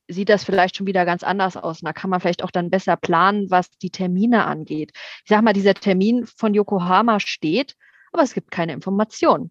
[0.07, 1.81] sieht das vielleicht schon wieder ganz anders aus.
[1.81, 4.93] Und da kann man vielleicht auch dann besser planen, was die Termine angeht.
[5.25, 7.77] Ich sage mal, dieser Termin von Yokohama steht,
[8.13, 9.51] aber es gibt keine Informationen.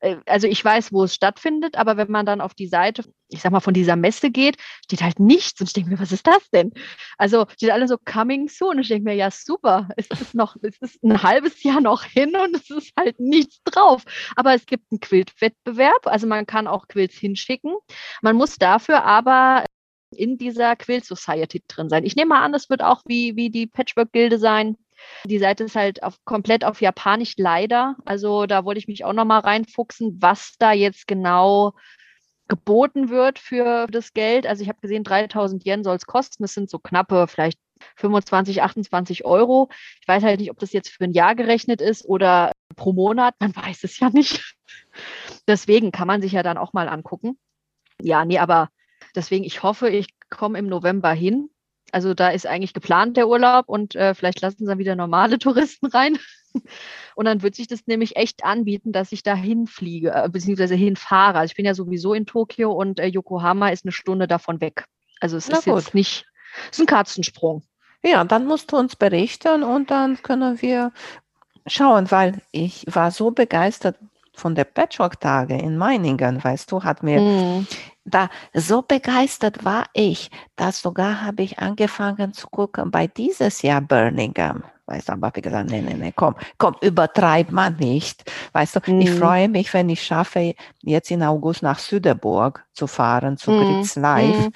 [0.00, 3.40] Äh, also ich weiß, wo es stattfindet, aber wenn man dann auf die Seite, ich
[3.42, 5.60] sag mal, von dieser Messe geht, steht halt nichts.
[5.60, 6.72] Und ich denke mir, was ist das denn?
[7.18, 8.76] Also steht alle so coming soon.
[8.76, 12.04] Und ich denke mir, ja, super, es ist noch, es ist ein halbes Jahr noch
[12.04, 14.02] hin und es ist halt nichts drauf.
[14.36, 17.74] Aber es gibt einen Quilt-Wettbewerb, also man kann auch Quilts hinschicken.
[18.22, 19.64] Man muss dafür aber
[20.14, 22.04] in dieser Quilt Society drin sein.
[22.04, 24.76] Ich nehme mal an, das wird auch wie, wie die Patchwork-Gilde sein.
[25.24, 27.96] Die Seite ist halt auf, komplett auf Japanisch leider.
[28.04, 31.74] Also da wollte ich mich auch nochmal reinfuchsen, was da jetzt genau
[32.48, 34.46] geboten wird für das Geld.
[34.46, 36.42] Also ich habe gesehen, 3000 Yen soll es kosten.
[36.42, 37.58] Das sind so knappe, vielleicht
[37.96, 39.68] 25, 28 Euro.
[40.00, 43.34] Ich weiß halt nicht, ob das jetzt für ein Jahr gerechnet ist oder pro Monat.
[43.40, 44.56] Man weiß es ja nicht.
[45.46, 47.38] Deswegen kann man sich ja dann auch mal angucken.
[48.00, 48.68] Ja, nee, aber
[49.14, 51.50] deswegen, ich hoffe, ich komme im November hin.
[51.92, 55.38] Also da ist eigentlich geplant der Urlaub und äh, vielleicht lassen sie dann wieder normale
[55.38, 56.18] Touristen rein.
[57.14, 61.38] Und dann wird sich das nämlich echt anbieten, dass ich da hinfliege, äh, beziehungsweise hinfahre.
[61.38, 64.84] Also ich bin ja sowieso in Tokio und äh, Yokohama ist eine Stunde davon weg.
[65.20, 65.76] Also es Na ist gut.
[65.76, 66.26] jetzt nicht,
[66.70, 67.62] es ist ein Katzensprung.
[68.02, 70.92] Ja, dann musst du uns berichten und dann können wir
[71.66, 73.96] schauen, weil ich war so begeistert
[74.34, 77.66] von der Patchwork-Tage in Meiningen, weißt du, hat mir mm
[78.06, 83.80] da so begeistert war ich, dass sogar habe ich angefangen zu gucken bei dieses Jahr
[83.80, 84.62] Birmingham.
[84.86, 88.30] Weißt du, aber wie gesagt, nee, nee, nee, komm, komm, übertreib mal nicht.
[88.52, 89.00] Weißt du, mhm.
[89.00, 93.80] ich freue mich, wenn ich schaffe, jetzt in August nach Süderburg zu fahren, zu mhm.
[93.80, 94.50] Gritz Live.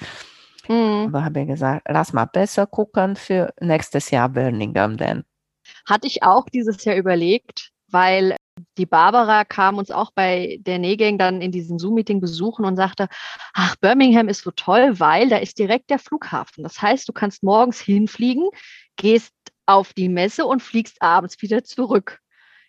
[0.69, 0.75] Mhm.
[0.75, 1.05] mhm.
[1.07, 5.25] Aber habe ich gesagt, lass mal besser gucken für nächstes Jahr Birmingham denn.
[5.85, 8.35] Hatte ich auch dieses Jahr überlegt, weil
[8.77, 13.07] die Barbara kam uns auch bei der Nähgang dann in diesem Zoom-Meeting besuchen und sagte,
[13.53, 16.63] ach, Birmingham ist so toll, weil da ist direkt der Flughafen.
[16.63, 18.49] Das heißt, du kannst morgens hinfliegen,
[18.97, 19.33] gehst
[19.65, 22.19] auf die Messe und fliegst abends wieder zurück.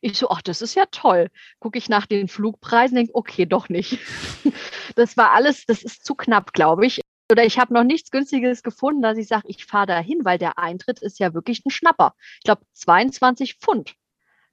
[0.01, 1.29] Ich so, ach, das ist ja toll.
[1.61, 3.99] Gucke ich nach den Flugpreisen, denke, okay, doch nicht.
[4.95, 7.01] Das war alles, das ist zu knapp, glaube ich.
[7.31, 10.37] Oder ich habe noch nichts Günstiges gefunden, dass ich sage, ich fahre da hin, weil
[10.37, 12.15] der Eintritt ist ja wirklich ein Schnapper.
[12.37, 13.95] Ich glaube, 22 Pfund.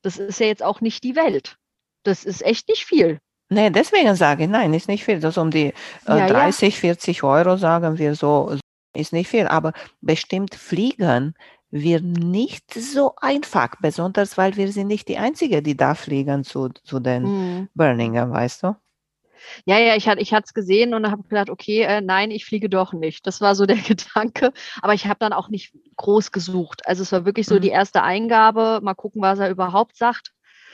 [0.01, 1.57] Das ist ja jetzt auch nicht die Welt.
[2.03, 3.19] Das ist echt nicht viel.
[3.49, 5.19] Nee, deswegen sage ich, nein, ist nicht viel.
[5.19, 5.73] Das um die äh,
[6.05, 6.79] ja, 30, ja.
[6.79, 8.55] 40 Euro sagen wir so,
[8.95, 9.47] ist nicht viel.
[9.47, 11.33] Aber bestimmt fliegen
[11.71, 16.69] wir nicht so einfach, besonders weil wir sind nicht die Einzige, die da fliegen zu,
[16.69, 17.69] zu den mhm.
[17.73, 18.75] Birmingham, weißt du?
[19.65, 22.69] Ja, ja, ich hatte ich es gesehen und habe gedacht, okay, äh, nein, ich fliege
[22.69, 23.25] doch nicht.
[23.27, 24.51] Das war so der Gedanke.
[24.81, 26.81] Aber ich habe dann auch nicht groß gesucht.
[26.87, 27.61] Also es war wirklich so mhm.
[27.61, 30.33] die erste Eingabe, mal gucken, was er überhaupt sagt.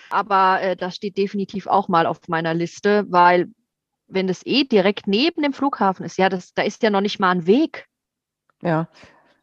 [0.10, 3.48] Aber äh, das steht definitiv auch mal auf meiner Liste, weil
[4.08, 7.20] wenn das eh direkt neben dem Flughafen ist, ja, das, da ist ja noch nicht
[7.20, 7.88] mal ein Weg.
[8.62, 8.88] Ja,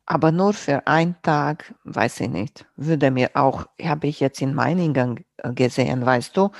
[0.06, 4.54] aber nur für einen Tag, weiß ich nicht, würde mir auch, habe ich jetzt in
[4.54, 6.50] Meiningen gesehen, weißt du,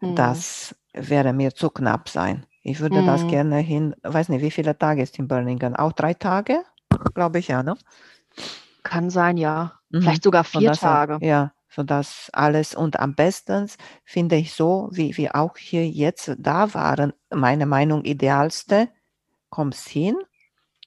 [0.00, 0.14] mhm.
[0.14, 2.46] dass wäre mir zu knapp sein.
[2.62, 3.06] Ich würde mhm.
[3.06, 5.74] das gerne hin, weiß nicht, wie viele Tage ist in Birmingham?
[5.74, 6.62] Auch drei Tage?
[7.14, 7.76] Glaube ich, ja, ne?
[8.82, 9.78] Kann sein, ja.
[9.90, 10.02] Mhm.
[10.02, 11.18] Vielleicht sogar vier so Tage.
[11.24, 12.74] Ja, so das alles.
[12.74, 13.70] Und am besten
[14.04, 18.88] finde ich so, wie wir auch hier jetzt da waren, meine Meinung idealste,
[19.50, 20.16] kommst hin,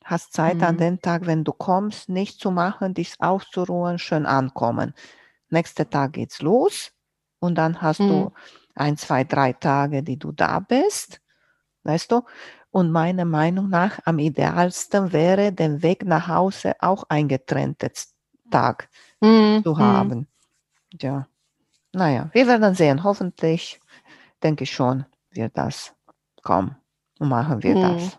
[0.04, 0.64] hast Zeit mhm.
[0.64, 4.94] an den Tag, wenn du kommst, nichts zu machen, dich auszuruhen, schön ankommen.
[5.50, 6.92] Nächster Tag geht's los
[7.40, 8.08] und dann hast mhm.
[8.08, 8.32] du
[8.76, 11.22] ein, zwei, drei Tage, die du da bist,
[11.84, 12.24] weißt du?
[12.72, 18.14] Und meiner Meinung nach am idealsten wäre, den Weg nach Hause auch ein getrenntes
[18.50, 20.20] Tag mm, zu haben.
[20.20, 20.28] Mm.
[21.02, 21.28] Ja,
[21.92, 23.04] naja, wir werden sehen.
[23.04, 23.80] Hoffentlich,
[24.42, 25.94] denke ich schon, wird das
[26.44, 26.78] kommen
[27.20, 27.82] und machen wir mm.
[27.82, 28.18] das.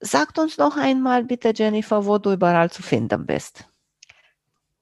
[0.00, 3.66] Sagt uns noch einmal bitte, Jennifer, wo du überall zu finden bist.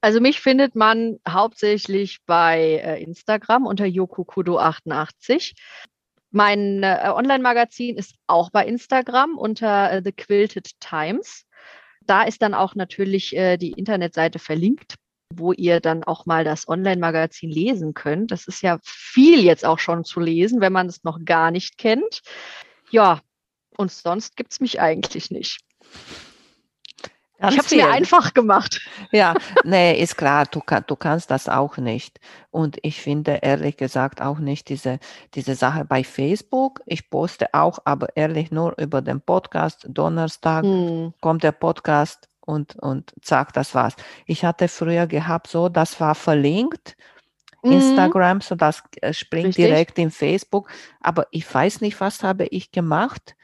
[0.03, 5.55] Also mich findet man hauptsächlich bei äh, Instagram unter yokokudo88.
[6.33, 11.47] Mein äh, Online-Magazin ist auch bei Instagram unter äh, The Quilted Times.
[12.05, 14.97] Da ist dann auch natürlich die Internetseite verlinkt,
[15.33, 18.33] wo ihr dann auch mal das Online-Magazin lesen könnt.
[18.33, 21.79] Das ist ja viel jetzt auch schon zu lesen, wenn man es noch gar nicht
[21.79, 22.23] kennt.
[22.91, 23.21] Ja,
[23.77, 25.61] und sonst gibt es mich eigentlich nicht.
[27.43, 28.81] Ganz ich habe es mir einfach gemacht.
[29.11, 29.35] Ja,
[29.65, 32.21] nee, ist klar, du, du kannst das auch nicht.
[32.53, 35.01] Und ich finde ehrlich gesagt auch nicht diese,
[35.35, 36.81] diese Sache bei Facebook.
[36.87, 39.87] Ich poste auch, aber ehrlich nur über den Podcast.
[39.89, 41.15] Donnerstag hm.
[41.21, 43.97] kommt der Podcast und, und zack, das war's.
[44.25, 46.97] Ich hatte früher gehabt, so, das war verlinkt.
[47.65, 47.73] Mhm.
[47.73, 49.67] Instagram, so das äh, springt Richtig.
[49.67, 50.71] direkt in Facebook.
[51.01, 53.35] Aber ich weiß nicht, was habe ich gemacht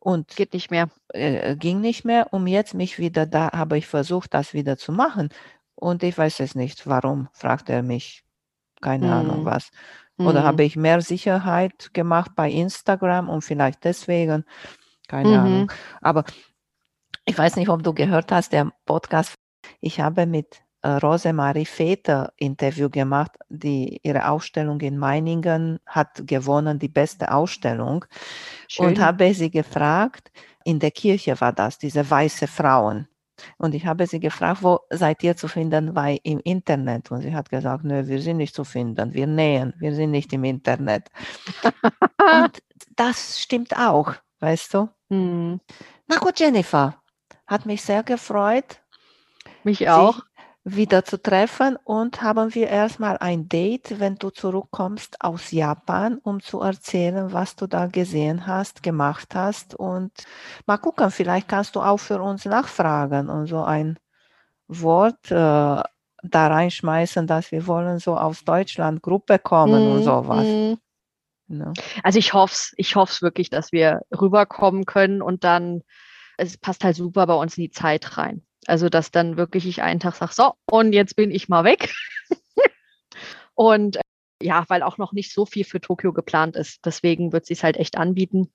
[0.00, 0.88] Und Geht nicht mehr.
[1.08, 2.32] äh, ging nicht mehr.
[2.32, 5.28] Um jetzt mich wieder da, habe ich versucht, das wieder zu machen.
[5.74, 8.24] Und ich weiß es nicht, warum, fragt er mich.
[8.80, 9.44] Keine Ahnung Hm.
[9.44, 9.70] was.
[10.18, 10.46] Oder Hm.
[10.46, 14.44] habe ich mehr Sicherheit gemacht bei Instagram und vielleicht deswegen,
[15.08, 15.62] keine Ahnung.
[15.62, 15.70] Mhm.
[16.02, 16.24] Aber
[17.26, 19.34] ich weiß nicht, ob du gehört hast, der Podcast.
[19.80, 26.78] Ich habe mit äh, Rosemarie Veter Interview gemacht, die ihre Ausstellung in Meiningen hat gewonnen,
[26.78, 28.04] die beste Ausstellung.
[28.78, 29.00] Und Schön.
[29.00, 30.32] habe sie gefragt,
[30.64, 33.08] in der Kirche war das, diese weiße Frauen.
[33.56, 37.10] Und ich habe sie gefragt, wo seid ihr zu finden bei im Internet?
[37.10, 40.32] Und sie hat gesagt, nö, wir sind nicht zu finden, wir nähen, wir sind nicht
[40.32, 41.08] im Internet.
[41.64, 42.62] Und
[42.96, 44.88] das stimmt auch, weißt du?
[45.08, 45.60] Hm.
[46.06, 46.96] Na gut, Jennifer,
[47.46, 48.80] hat mich sehr gefreut,
[49.64, 50.20] Mich auch.
[50.76, 56.40] Wieder zu treffen und haben wir erstmal ein Date, wenn du zurückkommst aus Japan, um
[56.40, 60.12] zu erzählen, was du da gesehen hast, gemacht hast und
[60.66, 63.98] mal gucken, vielleicht kannst du auch für uns nachfragen und so ein
[64.68, 70.58] Wort äh, da reinschmeißen, dass wir wollen so aus Deutschland Gruppe kommen und Hm, sowas.
[70.68, 70.78] hm.
[71.48, 71.78] Ne?
[72.02, 75.82] Also ich hoffe es, ich hoffe es wirklich, dass wir rüberkommen können und dann,
[76.40, 78.42] es passt halt super bei uns in die Zeit rein.
[78.66, 81.92] Also dass dann wirklich ich einen Tag sage, so, und jetzt bin ich mal weg.
[83.54, 84.00] und äh,
[84.42, 86.86] ja, weil auch noch nicht so viel für Tokio geplant ist.
[86.86, 88.50] Deswegen wird es halt echt anbieten.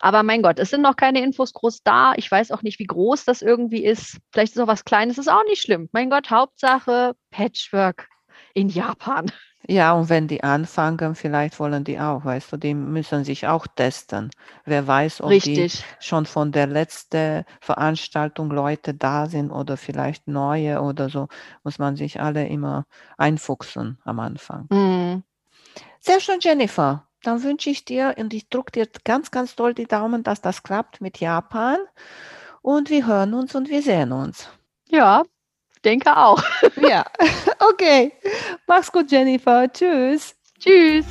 [0.00, 2.14] Aber mein Gott, es sind noch keine Infos groß da.
[2.16, 4.18] Ich weiß auch nicht, wie groß das irgendwie ist.
[4.32, 5.90] Vielleicht ist auch was Kleines, ist auch nicht schlimm.
[5.92, 8.08] Mein Gott, Hauptsache Patchwork
[8.54, 9.30] in Japan.
[9.68, 13.66] Ja, und wenn die anfangen, vielleicht wollen die auch, weißt du, die müssen sich auch
[13.66, 14.30] testen.
[14.64, 15.84] Wer weiß, ob die Richtig.
[15.98, 21.26] schon von der letzten Veranstaltung Leute da sind oder vielleicht neue oder so,
[21.64, 22.86] muss man sich alle immer
[23.18, 24.68] einfuchsen am Anfang.
[24.70, 25.24] Mm.
[25.98, 27.08] Sehr schön, Jennifer.
[27.24, 30.62] Dann wünsche ich dir und ich drücke dir ganz, ganz doll die Daumen, dass das
[30.62, 31.78] klappt mit Japan.
[32.62, 34.48] Und wir hören uns und wir sehen uns.
[34.88, 35.24] Ja,
[35.86, 36.42] denke auch.
[36.76, 37.04] Ja,
[37.70, 38.12] okay.
[38.66, 39.72] Mach's gut, Jennifer.
[39.72, 40.34] Tschüss.
[40.58, 41.06] Tschüss.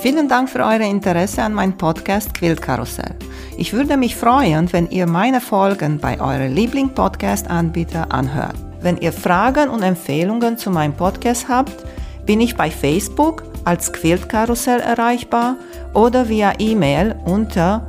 [0.00, 3.16] Vielen Dank für euer Interesse an meinem Podcast Quiltkarussell.
[3.58, 8.56] Ich würde mich freuen, wenn ihr meine Folgen bei eurem Liebling-Podcast-Anbieter anhört.
[8.80, 11.84] Wenn ihr Fragen und Empfehlungen zu meinem Podcast habt,
[12.24, 15.56] bin ich bei Facebook als Quiltkarussell erreichbar
[15.92, 17.86] oder via E-Mail unter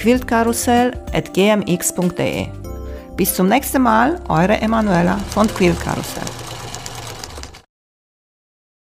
[0.00, 2.46] quiltkarussell.gmx.de.
[3.16, 6.49] Bis zum nächsten Mal, eure Emanuela von Quiltkarussell.